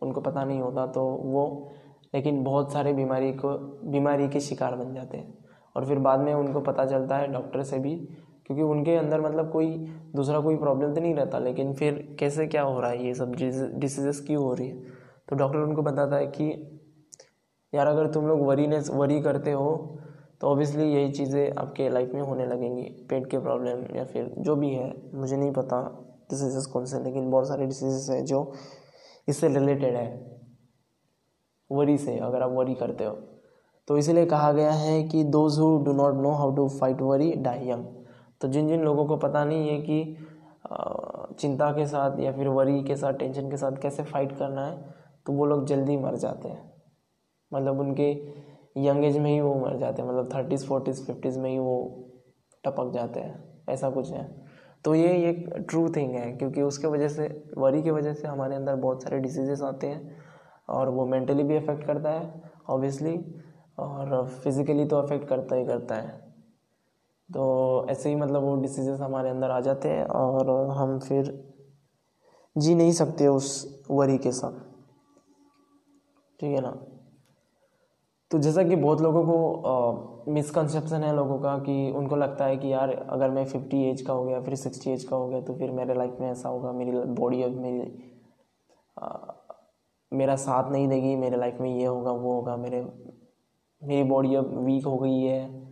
उनको 0.01 0.21
पता 0.21 0.43
नहीं 0.43 0.59
होता 0.59 0.85
तो 0.87 1.03
वो, 1.03 1.71
लेकिन 2.13 2.43
बहुत 2.43 2.73
सारे 2.73 2.93
बीमारी 2.93 3.31
को, 3.33 3.49
बीमारी 3.85 4.27
के 4.29 4.39
शिकार 4.39 4.75
बन 4.75 4.93
जाते 4.93 5.17
हैं। 5.17 5.33
और 5.75 5.85
फिर 5.85 5.99
बाद 5.99 6.19
में 6.19 6.33
उनको 6.33 6.61
पता 6.61 6.85
चलता 6.85 7.17
है 7.17 7.31
डॉक्टर 7.33 7.63
से 7.63 7.79
भी 7.79 7.95
क्योंकि 8.49 8.63
उनके 8.63 8.95
अंदर 8.95 9.21
मतलब 9.21 9.51
कोई 9.51 9.67
दूसरा 10.15 10.39
कोई 10.39 10.55
प्रॉब्लम 10.57 10.93
तो 10.93 11.01
नहीं 11.01 11.13
रहता, 11.15 11.39
लेकिन 11.39 11.73
फिर 11.73 12.15
कैसे 12.19 12.45
क्या 12.47 12.61
हो 12.61 12.79
रहा 12.79 12.89
है 12.91 13.05
ये 13.05 13.13
सब 13.15 13.35
डिसीजेस 13.35 14.19
क्यों 14.27 14.43
हो 14.43 14.53
रही 14.53 14.67
है? 14.67 14.77
तो 15.29 15.35
डॉक्टर 15.35 15.59
उनको 15.59 15.81
बताता 15.81 16.15
है 16.15 16.27
कि 16.29 16.45
यार 17.73 17.87
अगर 17.87 18.07
तुम 18.13 18.27
लोग 18.27 18.41
वरीनेस 18.47 18.89
वरी 18.89 19.19
करते 19.21 19.51
हो 19.51 19.75
तो 20.41 20.47
ऑब्वियसली 20.47 20.83
यही 20.85 21.11
चीज़ें 21.11 21.51
आपके 21.53 21.89
लाइफ 21.89 22.11
में 22.13 22.21
होने 22.21 22.45
लगेंगी, 22.45 22.83
पेट 23.09 23.29
के 23.31 23.39
प्रॉब्लम 23.39 23.95
या 23.95 24.05
फिर 24.05 24.33
जो 24.39 24.55
भी 24.55 24.69
है, 24.69 24.91
मुझे 25.13 25.37
नहीं 25.37 25.51
पता 25.51 25.81
डिसीजेस 26.31 26.65
कौन 26.65 26.85
से, 26.85 27.03
लेकिन 27.03 27.29
बहुत 27.29 27.47
सारे 27.47 27.65
डिसीजेस 27.65 28.07
हैं 28.09 28.23
जो 28.25 28.41
इससे 29.27 29.47
रिलेटेड 29.49 29.95
है 29.95 30.07
वरी 31.69 31.97
से, 31.97 32.17
अगर 32.17 32.41
आप 32.41 32.51
वरी 32.51 32.73
करते 32.75 33.03
हो। 33.03 33.13
तो 33.87 33.97
इसीलिए 33.97 34.25
कहा 34.25 34.51
गया 34.51 34.71
है 34.71 35.01
कि 35.03 35.23
those 35.25 35.59
who 35.59 35.77
do 35.85 35.93
not 35.93 36.21
know 36.21 36.31
how 36.31 36.55
to 36.55 36.67
fight 36.69 37.01
worry 37.01 37.31
die 37.37 37.69
young 37.69 37.85
तो 38.41 38.47
जिन 38.47 38.67
जिन 38.67 38.83
लोगों 38.83 39.05
को 39.05 39.17
पता 39.17 39.43
नहीं 39.45 39.69
है 39.69 39.79
कि 39.81 41.35
चिंता 41.39 41.71
के 41.71 41.85
साथ 41.87 42.19
या 42.19 42.31
फिर 42.31 42.47
वरी 42.49 42.83
के 42.83 42.95
साथ 42.95 43.13
टेंशन 43.13 43.49
के 43.51 43.57
साथ 43.57 43.81
कैसे 43.81 44.03
फाइट 44.03 44.37
करना 44.37 44.65
है 44.65 44.93
तो 45.25 45.33
वो 45.33 45.45
लोग 45.45 45.65
जल्दी 45.65 45.97
मर 45.97 46.15
जाते 46.17 46.49
हैं। 46.49 46.71
मतलब 47.51 47.79
उनके 47.79 48.11
यंग 48.77 49.05
एज 49.05 49.17
में 49.17 49.31
ही 49.31 49.39
वो 49.41 49.53
मर 49.55 49.77
जाते 49.77 50.01
हैं 50.01 50.09
मतलब 50.09 50.29
थर्टीज़ 50.35 50.65
फोर्टीज़ 50.65 51.03
फिफ्टीज़ 51.05 51.39
में 51.39 51.49
ही 51.49 51.57
वो 51.59 52.05
टपक 52.63 52.91
जाते 52.93 53.19
हैं, 53.19 53.63
ऐसा 53.69 53.89
कुछ 53.89 54.11
है। 54.11 54.23
तो 54.85 54.93
ये 54.95 55.09
एक 55.29 55.49
ट्रू 55.69 55.87
थिंग 55.89 56.15
है, 56.15 56.31
क्योंकि 56.31 56.61
उसके 56.61 56.87
वजह 56.87 57.09
से 57.09 57.27
वरी 57.57 57.81
की 57.83 57.91
वजह 57.91 58.13
से 58.13 58.27
हमारे 58.27 58.55
अंदर 58.55 58.75
बहुत 58.75 59.03
सारे 59.03 59.19
डिसीजेस 59.19 59.61
आते 59.61 59.87
हैं, 59.87 60.17
और 60.69 60.89
वो 60.89 61.05
मेंटली 61.05 61.43
भी 61.43 61.55
अफेक्ट 61.55 61.83
करता 61.83 62.11
है 62.11 62.41
ऑब्वियसली 62.69 63.17
और 63.79 64.25
फिज़िकली 64.43 64.85
तो 64.85 64.97
अफेक्ट 64.97 65.27
करता 65.27 65.55
ही 65.55 65.65
करता 65.65 65.95
है। 65.95 66.28
तो 67.33 67.87
ऐसे 67.89 68.09
ही 68.09 68.15
मतलब 68.15 68.43
वो 68.43 68.55
डिसीजेस 68.55 68.99
हमारे 68.99 69.29
अंदर 69.29 69.51
आ 69.51 69.59
जाते 69.59 69.89
हैं 69.89 70.05
और 70.05 70.69
हम 70.69 70.99
फिर 70.99 71.53
जी 72.57 72.75
नहीं 72.75 72.91
सकते 72.91 73.27
उस 73.27 73.83
वरी 73.91 74.17
के 74.17 74.31
साथ। 74.31 74.59
ठीक 76.39 76.55
है 76.55 76.61
ना? 76.61 76.71
तो 78.31 78.39
जैसा 78.39 78.63
कि 78.63 78.75
बहुत 78.75 79.01
लोगों 79.01 79.23
को 79.23 80.31
मिसकंसेप्शन 80.31 81.03
है 81.03 81.15
लोगों 81.15 81.39
का 81.39 81.57
कि 81.57 81.91
उनको 81.91 82.15
लगता 82.15 82.45
है 82.45 82.57
कि 82.57 82.73
यार 82.73 82.89
अगर 82.89 83.29
मैं 83.29 83.45
फिफ्टी 83.45 83.89
एज 83.89 84.01
का 84.01 84.13
हो 84.13 84.25
गया 84.25 84.41
फिर 84.41 84.55
सिक्सटी 84.55 84.91
एज 84.91 85.03
का 85.03 85.15
हो 85.15 85.27
गया 85.27 85.41
तो 85.41 85.53
फिर 85.53 85.71
मेरे 85.71 85.93
लाइफ 85.93 86.17
में 86.19 86.31
ऐसा 86.31 86.49
होगा 86.49 86.71
मेरी 86.71 86.91
बॉडी 86.91 87.43
अब 87.43 87.51
मेरी 87.51 88.03
आ, 88.99 89.17
मेरा 90.13 90.35
साथ 90.35 90.71
नहीं 90.71 90.87
देगी 90.87 91.15
मेरे 91.15 91.37
लाइफ 91.37 91.57
में 91.61 91.69
ये 91.69 91.85
होगा 91.85 92.11
वो 92.11 92.33
होगा 92.33 92.55
मेरे 92.55 92.81
मेरी 93.83 94.03
बॉडी 94.03 94.35
अब 94.35 94.57
वीक 94.57 94.85
हो 94.85 94.97
गई 94.97 95.19
है। 95.21 95.68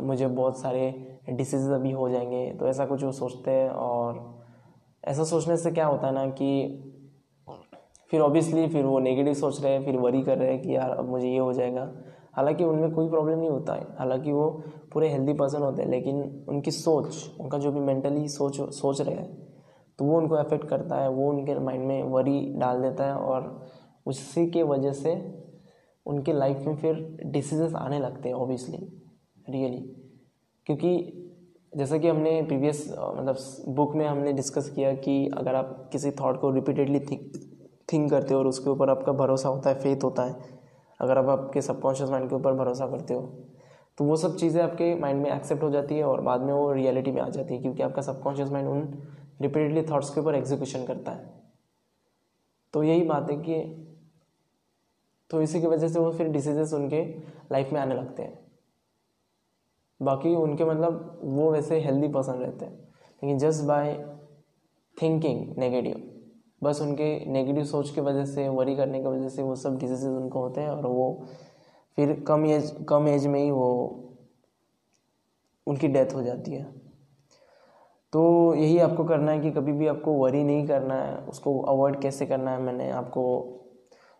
मुझे 0.00 0.26
बहुत 0.26 0.58
सारे 0.60 0.82
डिसीज़ 1.30 1.70
अभी 1.72 1.90
हो 1.90 2.08
जाएँगे 2.08 2.50
तो 2.60 2.66
ऐसा 2.66 2.86
कुछ 2.86 3.02
वो 3.04 3.12
सोचते 3.12 3.50
हैं 3.50 3.70
और 3.70 4.38
ऐसा 5.04 5.24
सोचने 5.24 5.56
से 5.56 5.70
क्या 5.70 5.86
होता 5.86 6.06
है 6.06 6.14
ना 6.14 6.26
कि 6.26 6.84
फिर 8.10 8.20
ऑब्वियसली 8.20 8.66
फिर 8.68 8.84
वो 8.84 8.98
नेगेटिव 8.98 9.34
सोच 9.34 9.62
रहे 9.64 9.72
हैं, 9.72 9.84
फिर 9.84 9.96
वरी 9.96 10.22
कर 10.22 10.38
रहे 10.38 10.52
हैं 10.52 10.62
कि 10.62 10.76
यार 10.76 10.90
अब 10.90 11.08
मुझे 11.08 11.28
ये 11.28 11.38
हो 11.38 11.52
जाएगा। 11.52 11.90
हालाँकि 12.32 12.64
उनमें 12.64 12.92
कोई 12.92 13.08
प्रॉब्लम 13.08 13.38
नहीं 13.38 13.48
होता 13.50 13.74
है। 13.74 13.86
हालाँकि 13.98 14.32
वो 14.32 14.48
पूरे 14.92 15.08
हेल्दी 15.08 15.32
पर्सन 15.32 15.62
होते 15.62 15.82
हैं, 15.82 15.88
लेकिन 15.90 16.44
उनकी 16.48 16.70
सोच, 16.70 17.30
उनका 17.40 17.58
जो 17.58 17.72
भी 17.72 17.80
मेंटली 17.80 18.28
सोच 18.28 18.60
सोच 18.74 19.00
रहे 19.00 19.14
हैं 19.14 19.46
तो 19.98 20.04
वो 20.04 20.16
उनको 20.18 20.34
अफेक्ट 20.34 20.68
करता 20.68 20.96
है, 20.96 21.08
वो 21.08 21.28
उनके 21.30 21.58
माइंड 21.58 21.86
में 21.86 22.02
वरी 22.02 22.40
डाल 22.56 22.82
देता 22.82 23.04
है 23.04 23.14
और 23.14 23.66
उसी 24.06 24.46
के 24.50 24.62
वजह 24.62 24.92
से 24.92 25.14
उनके 26.06 26.32
लाइफ 26.32 26.58
में 26.66 26.76
फिर 26.76 27.18
डिसीजेस 27.26 27.74
आने 27.74 27.98
लगते 27.98 28.28
हैं 28.28 28.36
ऑब्वियसली 28.36 28.78
रियली 29.48 29.78
क्योंकि 30.66 30.90
जैसा 31.72 31.98
कि 31.98 32.08
हमने 32.08 32.40
प्रीवियस 32.42 32.86
मतलब 32.90 33.36
बुक 33.74 33.94
में 33.94 34.06
हमने 34.06 34.32
डिस्कस 34.32 34.70
किया 34.70 34.92
कि 34.96 35.26
अगर 35.38 35.54
आप 35.54 35.88
किसी 35.92 36.10
थॉट 36.10 36.40
को 36.40 36.50
रिपीटेडली 36.50 37.00
थिंक 37.00 37.32
थिंक 37.88 38.10
करते 38.10 38.34
हो 38.34 38.40
और 38.40 38.46
उसके 38.46 38.70
ऊपर 38.70 38.90
आपका 38.90 39.12
भरोसा 39.14 39.48
होता 39.48 39.70
है 39.70 39.80
फेथ 39.80 40.04
होता 40.04 40.22
है, 40.22 40.34
अगर 41.00 41.18
आप 41.18 41.28
आपके 41.28 41.62
सबकॉन्शियस 41.62 42.10
माइंड 42.10 42.28
के 42.28 42.34
ऊपर 42.36 42.52
भरोसा 42.54 42.86
करते 42.86 43.14
हो 43.14 43.20
तो 43.98 44.04
वो 44.04 44.16
सब 44.16 44.36
चीज़ें 44.36 44.62
आपके 44.62 44.94
माइंड 44.94 45.22
में 45.22 45.30
एक्सेप्ट 45.30 45.62
हो 45.62 45.70
जाती 45.70 45.94
है 45.94 46.04
और 46.04 46.20
बाद 46.20 46.40
में 46.40 46.52
वो 46.52 46.72
रियलिटी 46.72 47.12
में 47.12 47.20
आ 47.22 47.28
जाती 47.28 47.54
है 47.54 47.60
क्योंकि 47.62 47.82
आपका 47.82 48.02
सबकॉन्शियस 48.02 48.50
माइंड 48.50 48.68
उन 48.68 48.82
रिपीटेडली 49.42 49.82
थाट्स 49.82 50.10
के 50.10 50.20
ऊपर 50.20 50.34
एग्जीक्यूशन 50.34 50.84
करता 50.86 51.12
है। 51.12 51.30
तो 52.74 52.82
यही 52.82 53.02
बात 53.04 53.30
है 53.30 53.36
कि 53.38 53.60
तो 55.30 55.40
इसी 55.42 55.60
की 55.60 55.66
वजह 55.66 55.88
से 55.88 55.98
वो 55.98 56.10
फिर 56.12 56.28
डिसीजेस 56.28 56.72
उनके 56.74 57.02
लाइफ 57.52 57.72
में 57.72 57.80
आने 57.80 57.94
लगते 57.94 58.22
हैं। 58.22 58.38
बाकी 60.00 60.34
उनके 60.36 60.64
मतलब 60.64 61.20
वो 61.22 61.50
वैसे 61.50 61.80
हेल्दी 61.80 62.08
पर्सन 62.08 62.32
रहते 62.32 62.64
हैं। 62.64 62.72
लेकिन 62.72 63.38
जस्ट 63.38 63.64
बाय 63.64 63.92
थिंकिंग 64.96 65.56
नेगेटिव 65.58 66.02
बस 66.62 66.80
उनके 66.82 67.08
नेगेटिव 67.26 67.64
सोच 67.64 67.90
की 67.90 68.00
वजह 68.00 68.24
से 68.24 68.48
वरी 68.48 68.76
करने 68.76 69.00
की 69.00 69.08
वजह 69.08 69.28
से 69.28 69.42
वो 69.42 69.54
सब 69.56 69.78
डिजीजेज 69.78 70.04
उनको 70.06 70.40
होते 70.40 70.60
हैं 70.60 70.68
और 70.68 70.86
वो 70.86 71.26
फिर 71.98 72.12
कम 72.28 72.46
एज 72.46 72.74
कम 72.88 73.08
एज 73.08 73.26
में 73.26 73.40
ही 73.40 73.50
वो 73.50 73.68
उनकी 75.66 75.88
डेथ 75.88 76.14
हो 76.14 76.22
जाती 76.22 76.52
है। 76.52 76.62
तो 78.12 78.54
यही 78.54 78.78
आपको 78.78 79.04
करना 79.04 79.32
है 79.32 79.40
कि 79.40 79.50
कभी 79.50 79.72
भी 79.72 79.86
आपको 79.86 80.12
वरी 80.12 80.42
नहीं 80.44 80.66
करना 80.66 80.94
है, 80.94 81.16
उसको 81.18 81.58
अवॉइड 81.60 82.00
कैसे 82.00 82.26
करना 82.26 82.50
है, 82.50 82.60
मैंने 82.62 82.90
आपको 82.90 83.24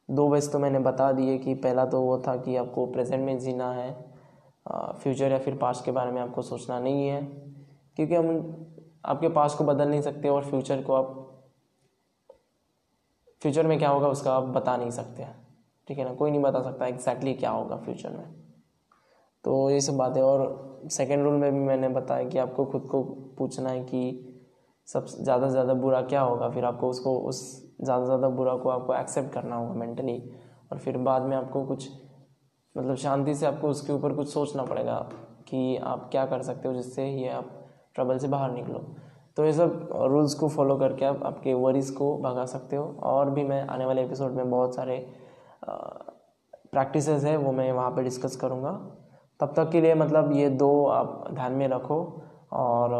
दो 0.09 0.29
वेज 0.29 0.51
तो 0.53 0.59
मैंने 0.59 0.79
बता 0.79 1.11
दिए 1.13 1.39
कि 1.39 1.55
पहला 1.55 1.85
तो 1.87 2.01
वो 2.01 2.19
था 2.19 2.37
कि 2.37 2.57
आपको 2.57 2.87
प्रेजेंट 2.87 3.25
में 3.27 3.39
जीना 3.39 3.73
है 3.73 3.91
फ्यूचर 4.69 5.33
या 5.33 5.39
फिर 5.39 5.55
पास्ट 5.59 5.85
के 5.85 5.91
बारे 5.91 6.11
में 6.11 6.21
आपको 6.23 6.43
सोचना 6.43 6.79
नहीं 6.81 7.07
है। 7.09 7.23
क्योंकि 7.97 8.15
हम 8.15 8.67
आपके 9.05 9.29
पास्ट 9.31 9.59
को 9.59 9.65
बदल 9.65 9.89
नहीं 9.89 10.01
सकते 10.03 10.29
और 10.29 10.45
फ्यूचर 10.45 10.83
को 10.83 10.93
आप 10.95 11.15
फ्यूचर 13.43 13.67
में 13.67 13.79
क्या 13.79 13.89
होगा 13.91 14.09
उसका 14.09 14.33
आप 14.33 14.45
बता 14.55 14.77
नहीं 14.77 14.91
सकते। 14.91 15.27
ठीक 15.89 15.99
है 15.99 16.05
ना? 16.05 16.15
कोई 16.15 16.31
नहीं 16.31 16.41
बता 16.43 16.63
सकता 16.63 16.87
एग्जैक्टली 16.87 17.35
क्या 17.35 17.51
होगा 17.51 17.77
फ्यूचर 17.77 18.11
में। 18.11 18.35
तो 19.45 19.71
ये 19.71 19.81
सब 19.81 19.97
बातें 19.97 20.21
और 20.23 20.89
सेकेंड 20.91 21.23
रूल 21.23 21.35
में 21.35 21.53
भी 21.53 21.59
मैंने 21.59 21.89
बताया 21.89 22.29
कि 22.29 22.39
आपको 22.39 22.65
खुद 22.65 22.83
को 22.83 23.03
पूछना 23.39 23.71
है 23.71 23.85
कि 23.85 24.35
सब 24.89 25.07
ज़्यादा 25.07 25.47
से 25.47 25.53
ज़्यादा 25.53 25.75
बुरा 25.75 26.01
क्या 26.03 26.21
होगा, 26.21 26.49
फिर 26.51 26.65
आपको 26.65 26.89
उसको, 26.91 27.19
उस 27.19 27.41
ज़्यादा 27.81 28.03
से 28.03 28.07
ज़्यादा 28.07 28.29
बुरा 28.29 28.57
को 28.57 28.69
आपको 28.69 28.95
एक्सेप्ट 28.95 29.33
करना 29.33 29.57
होगा 29.57 29.75
मेंटली 29.75 30.19
और 30.73 30.79
फिर 30.79 30.97
बाद 30.99 31.23
में 31.23 31.37
आपको 31.37 31.65
कुछ 31.65 31.89
मतलब 32.79 32.97
शांति 32.97 33.35
से 33.35 33.47
आपको 33.47 33.69
उसके 33.69 33.93
ऊपर 33.93 34.13
कुछ 34.13 34.29
सोचना 34.29 34.65
पड़ेगा 34.65 34.99
कि 35.49 35.77
आप 35.77 36.09
क्या 36.11 36.25
कर 36.27 36.43
सकते 36.43 36.69
हो 36.69 36.75
जिससे 36.75 37.07
ये 37.07 37.29
आप 37.29 37.51
ट्रबल 37.95 38.19
से 38.19 38.29
बाहर 38.29 38.53
निकलो। 38.53 38.79
तो 39.37 39.45
ये 39.45 39.53
सब 39.53 39.89
रूल्स 40.03 40.35
को 40.35 40.49
फॉलो 40.49 40.77
करके 40.77 41.05
आप 41.05 41.23
आपके 41.23 41.55
वरीज 41.55 41.91
को 41.91 42.17
भगा 42.19 42.45
सकते 42.45 42.77
हो। 42.77 42.85
और 43.03 43.31
भी 43.31 43.45
मैं 43.45 43.67
आने 43.67 43.85
वाले 43.87 44.05
एपिसोड 44.05 44.33
में 44.33 44.51
बहुत 44.51 44.75
सारे 44.75 44.97
प्रैक्टिसेस 45.65 47.25
है, 47.25 47.37
वो 47.37 47.53
मैं 47.53 47.71
वहाँ 47.73 47.91
पे 47.91 48.03
डिस्कस 48.03 48.37
करूँगा। 48.37 48.71
तब 49.41 49.53
तक 49.57 49.71
के 49.71 49.81
लिए 49.81 49.95
मतलब 49.95 50.33
ये 50.33 50.49
दो 50.51 50.87
आप 50.87 51.25
ध्यान 51.35 51.53
में 51.53 51.69
रखो 51.69 52.01
और 52.53 52.91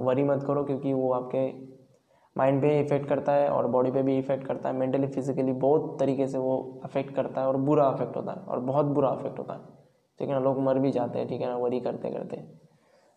वरी 0.00 0.24
मत 0.24 0.42
करो 0.42 0.64
क्योंकि 0.64 0.92
वो 0.92 1.12
आपके 1.12 1.48
माइंड 2.38 2.60
पे 2.62 2.78
इफ़ेक्ट 2.80 3.08
करता 3.08 3.32
है 3.32 3.48
और 3.48 3.66
बॉडी 3.66 3.90
पे 3.90 4.02
भी 4.02 4.18
इफ़ेक्ट 4.18 4.46
करता 4.46 4.68
है। 4.68 4.74
मेंटली, 4.76 5.06
फिजिकली 5.06 5.52
बहुत 5.52 5.96
तरीके 6.00 6.26
से 6.26 6.38
वो 6.38 6.80
अफेक्ट 6.84 7.14
करता 7.14 7.40
है 7.40 7.46
और 7.46 7.56
बुरा 7.56 7.84
अफेक्ट 7.84 8.16
होता 8.16 8.32
है 8.32 8.38
और 8.38 8.60
बहुत 8.60 8.86
बुरा 8.86 9.08
अफेक्ट 9.08 9.38
होता 9.38 9.54
है। 9.54 9.60
ठीक 10.20 10.28
है 10.28 10.34
ना? 10.34 10.40
लोग 10.40 10.58
मर 10.58 10.78
भी 10.78 10.90
जाते 10.90 11.18
हैं, 11.18 11.28
ठीक 11.28 11.40
है 11.40 11.48
ना? 11.48 11.56
वरी 11.56 11.80
करते 11.80 12.10
करते। 12.10 12.36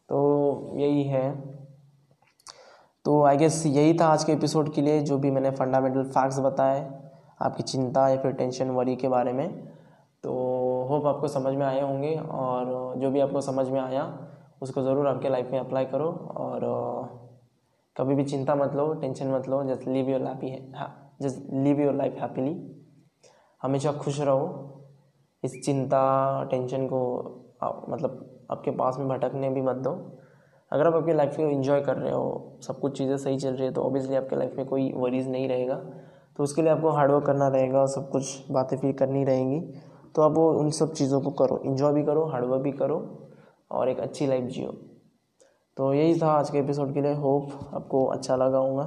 तो 0.09 0.73
यही 0.75 1.03
है। 1.03 1.31
तो 3.05 3.21
आई 3.23 3.37
गेस 3.37 3.65
यही 3.65 3.93
था 3.93 4.07
आज 4.07 4.23
के 4.23 4.31
एपिसोड 4.31 4.73
के 4.73 4.81
लिए, 4.81 4.99
जो 5.01 5.17
भी 5.17 5.31
मैंने 5.31 5.51
फंडामेंटल 5.51 6.03
फैक्ट्स 6.03 6.39
बताए, 6.39 6.81
आपकी 7.41 7.63
चिंता 7.63 8.07
या 8.09 8.17
फिर 8.17 8.31
टेंशन 8.31 8.69
वरी 8.69 8.95
के 8.95 9.07
बारे 9.07 9.33
में। 9.33 9.47
तो 10.23 10.31
होप 10.89 11.05
आपको 11.05 11.27
समझ 11.27 11.53
में 11.55 11.65
आए 11.65 11.81
होंगे 11.81 12.13
और 12.15 12.99
जो 12.99 13.09
भी 13.11 13.19
आपको 13.19 13.41
समझ 13.41 13.67
में 13.69 13.79
आया, 13.79 14.03
उसको 14.61 14.81
ज़रूर 14.81 15.07
आपके 15.07 15.29
लाइफ 15.29 15.51
में 15.51 15.59
अप्लाई 15.59 15.85
करो 15.85 16.09
और 16.37 16.65
कभी 17.95 18.15
भी 18.15 18.23
चिंता 18.23 18.55
मत 18.55 18.75
लो, 18.75 18.93
टेंशन 18.93 19.27
मत 19.27 19.47
लो, 19.49 19.63
जस्ट 19.65 19.87
लिव 19.87 20.09
योर 20.09 20.21
लाइफ 20.21 20.43
है, 20.43 20.87
just 21.21 21.53
live 21.55 21.81
your 21.81 21.93
life 21.93 22.15
happily 22.21 22.55
हमेशा 23.61 23.91
खुश 23.93 24.19
रहो। 24.21 24.77
इस 25.43 25.61
चिंता, 25.65 26.43
टेंशन 26.43 26.85
को 26.87 26.99
मतलब 27.89 28.45
आपके 28.51 28.71
पास 28.71 28.97
में 28.99 29.07
भटकने 29.07 29.49
भी 29.49 29.61
मत 29.61 29.75
दो। 29.77 29.91
अगर 30.71 30.87
आप 30.87 30.93
अपनी 30.93 31.13
लाइफ 31.13 31.35
को 31.37 31.43
इन्जॉय 31.43 31.81
कर 31.81 31.97
रहे 31.97 32.11
हो, 32.11 32.59
सब 32.63 32.79
कुछ 32.79 32.97
चीज़ें 32.97 33.15
सही 33.17 33.37
चल 33.37 33.53
रही 33.53 33.65
है 33.65 33.71
तो 33.73 33.83
ऑब्वियसली 33.83 34.15
आपके 34.15 34.35
लाइफ 34.35 34.53
में 34.57 34.65
कोई 34.65 34.91
वरीज 34.95 35.27
नहीं 35.29 35.47
रहेगा। 35.49 35.75
तो 36.37 36.43
उसके 36.43 36.61
लिए 36.61 36.71
आपको 36.71 36.89
हार्डवर्क 36.89 37.25
करना 37.25 37.47
रहेगा, 37.47 37.85
सब 37.85 38.09
कुछ 38.09 38.51
बातें 38.51 38.77
फिर 38.77 38.93
करनी 38.99 39.23
रहेंगी। 39.23 39.59
तो 40.15 40.21
आप 40.21 40.31
वो 40.31 40.49
उन 40.51 40.69
सब 40.71 40.93
चीज़ों 40.93 41.21
को 41.21 41.31
करो। 41.31 41.57
इन्जॉय 41.65 41.93
भी 41.93 42.03
करो 42.03 42.25
हार्डवर्क 42.25 42.61
भी 42.61 42.71
करो 42.73 42.97
और 43.71 43.89
एक 43.89 43.99
अच्छी 43.99 44.27
लाइफ 44.27 44.43
जियो। 44.45 44.71
तो 45.77 45.93
यही 45.93 46.19
था 46.21 46.31
आज 46.31 46.49
के 46.49 46.57
एपिसोड 46.59 46.93
के 46.93 47.01
लिए। 47.01 47.13
होप 47.13 47.51
आपको 47.73 48.05
अच्छा 48.05 48.35
लगा 48.35 48.57
होगा। 48.57 48.83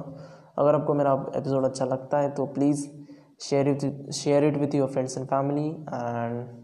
अगर 0.57 0.75
आपको 0.75 0.93
मेरा 0.93 1.13
एपिसोड 1.35 1.65
अच्छा 1.65 1.85
लगता 1.85 2.19
है 2.19 2.29
तो 2.31 2.45
please 2.45 2.87
share 3.41 3.67
it 3.67 4.11
share 4.11 4.43
it 4.43 4.57
with 4.57 4.75
your 4.75 4.89
friends 4.89 5.17
and 5.17 5.27
family 5.27 5.67
and 5.69 6.63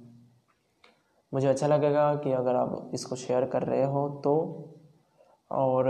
मुझे 1.34 1.47
अच्छा 1.47 1.67
लगेगा 1.67 2.13
कि 2.15 2.31
अगर 2.31 2.55
आप 2.55 2.91
इसको 2.93 3.15
शेयर 3.15 3.45
कर 3.45 3.63
रहे 3.63 3.84
हो 3.86 4.07
तो। 4.23 4.34
और 5.51 5.88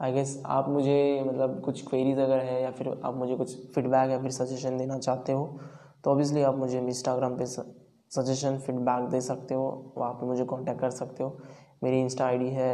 आई 0.00 0.10
uh, 0.10 0.16
गेस 0.16 0.42
आप 0.46 0.68
मुझे 0.68 1.24
मतलब 1.26 1.60
कुछ 1.60 1.86
क्वेरीज 1.88 2.18
अगर 2.18 2.38
है 2.38 2.62
या 2.62 2.70
फिर 2.70 2.88
आप 3.04 3.14
मुझे 3.14 3.36
कुछ 3.36 3.56
फीडबैक 3.74 4.10
या 4.10 4.20
फिर 4.22 4.30
सजेशन 4.30 4.76
देना 4.78 4.98
चाहते 4.98 5.32
हो 5.32 5.58
तो 6.04 6.10
ऑब्वियसली 6.10 6.42
आप 6.42 6.54
मुझे 6.54 6.80
इंस्टाग्राम 6.80 7.36
पे 7.38 7.46
सजेशन 7.46 8.58
फीडबैक 8.58 9.08
दे 9.08 9.20
सकते 9.20 9.54
हो। 9.54 9.92
वहाँ 9.96 10.12
पे 10.12 10.26
मुझे 10.26 10.44
कांटेक्ट 10.44 10.80
कर 10.80 10.90
सकते 10.90 11.24
हो। 11.24 11.36
मेरी 11.82 12.00
इंस्टा 12.00 12.26
आईडी 12.26 12.48
है 12.50 12.72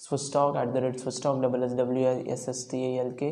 स्विस्टॉक 0.00 0.56
at 0.56 0.68
the 0.68 0.76
rate 0.76 0.96
स्विस्टॉक 0.96 1.40
double 1.40 1.62
S 1.62 1.74
W 1.74 2.08
S 2.32 2.48
S 2.48 2.66
T 2.70 2.82
L 2.96 3.12
K 3.12 3.30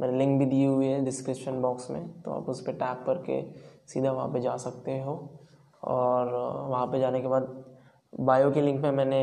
मैंने 0.00 0.18
लिंक 0.18 0.38
भी 0.38 0.46
दी 0.46 0.64
हुई 0.64 0.86
है 0.86 1.04
डिस्क्रिप्शन 1.04 1.60
बॉक्स 1.62 1.90
में 1.90 2.22
तो 2.22 2.30
आप 2.30 2.48
उस 2.48 2.60
पर 2.60 2.72
टैप 2.72 3.02
करके 3.06 3.42
सीधा 3.88 4.12
वहाँ 4.12 4.28
पे 4.28 4.40
जा 4.40 4.56
सकते 4.56 4.98
हो। 5.00 5.16
और 5.84 6.32
वहाँ 6.68 6.86
पे 6.86 6.98
जाने 7.00 7.20
के 7.20 7.28
बाद 7.28 7.64
बायो 8.12 8.50
के 8.50 8.60
लिंक 8.60 8.80
में 8.82 8.90
मैंने 8.90 9.20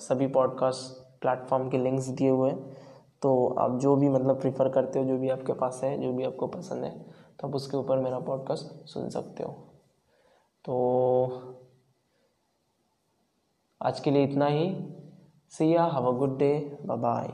सभी 0.00 0.26
पॉडकास्ट 0.26 1.00
प्लेटफॉर्म 1.20 1.68
के 1.70 1.78
लिंक्स 1.78 2.06
दिए 2.08 2.28
हुए 2.30 2.50
हैं। 2.50 2.76
तो 3.22 3.46
आप 3.58 3.78
जो 3.80 3.94
भी 3.96 4.08
मतलब 4.08 4.40
प्रीफर 4.40 4.68
करते 4.68 4.98
हो, 4.98 5.04
जो 5.04 5.16
भी 5.18 5.28
आपके 5.28 5.52
पास 5.52 5.80
है, 5.84 5.96
जो 6.02 6.12
भी 6.12 6.24
आपको 6.24 6.46
पसंद 6.48 6.84
है 6.84 6.90
तो 7.40 7.48
आप 7.48 7.54
उसके 7.54 7.76
ऊपर 7.76 7.98
मेरा 7.98 8.18
पॉडकास्ट 8.20 8.88
सुन 8.88 9.08
सकते 9.10 9.44
हो। 9.44 9.52
तो 10.64 10.74
आज 13.86 14.00
के 14.00 14.10
लिए 14.10 14.24
इतना 14.24 14.46
ही। 14.46 14.66
See ya 15.50 15.84
have 15.84 16.06
a 16.06 16.18
good 16.18 16.38
day 16.38 16.78
bye 16.86 17.28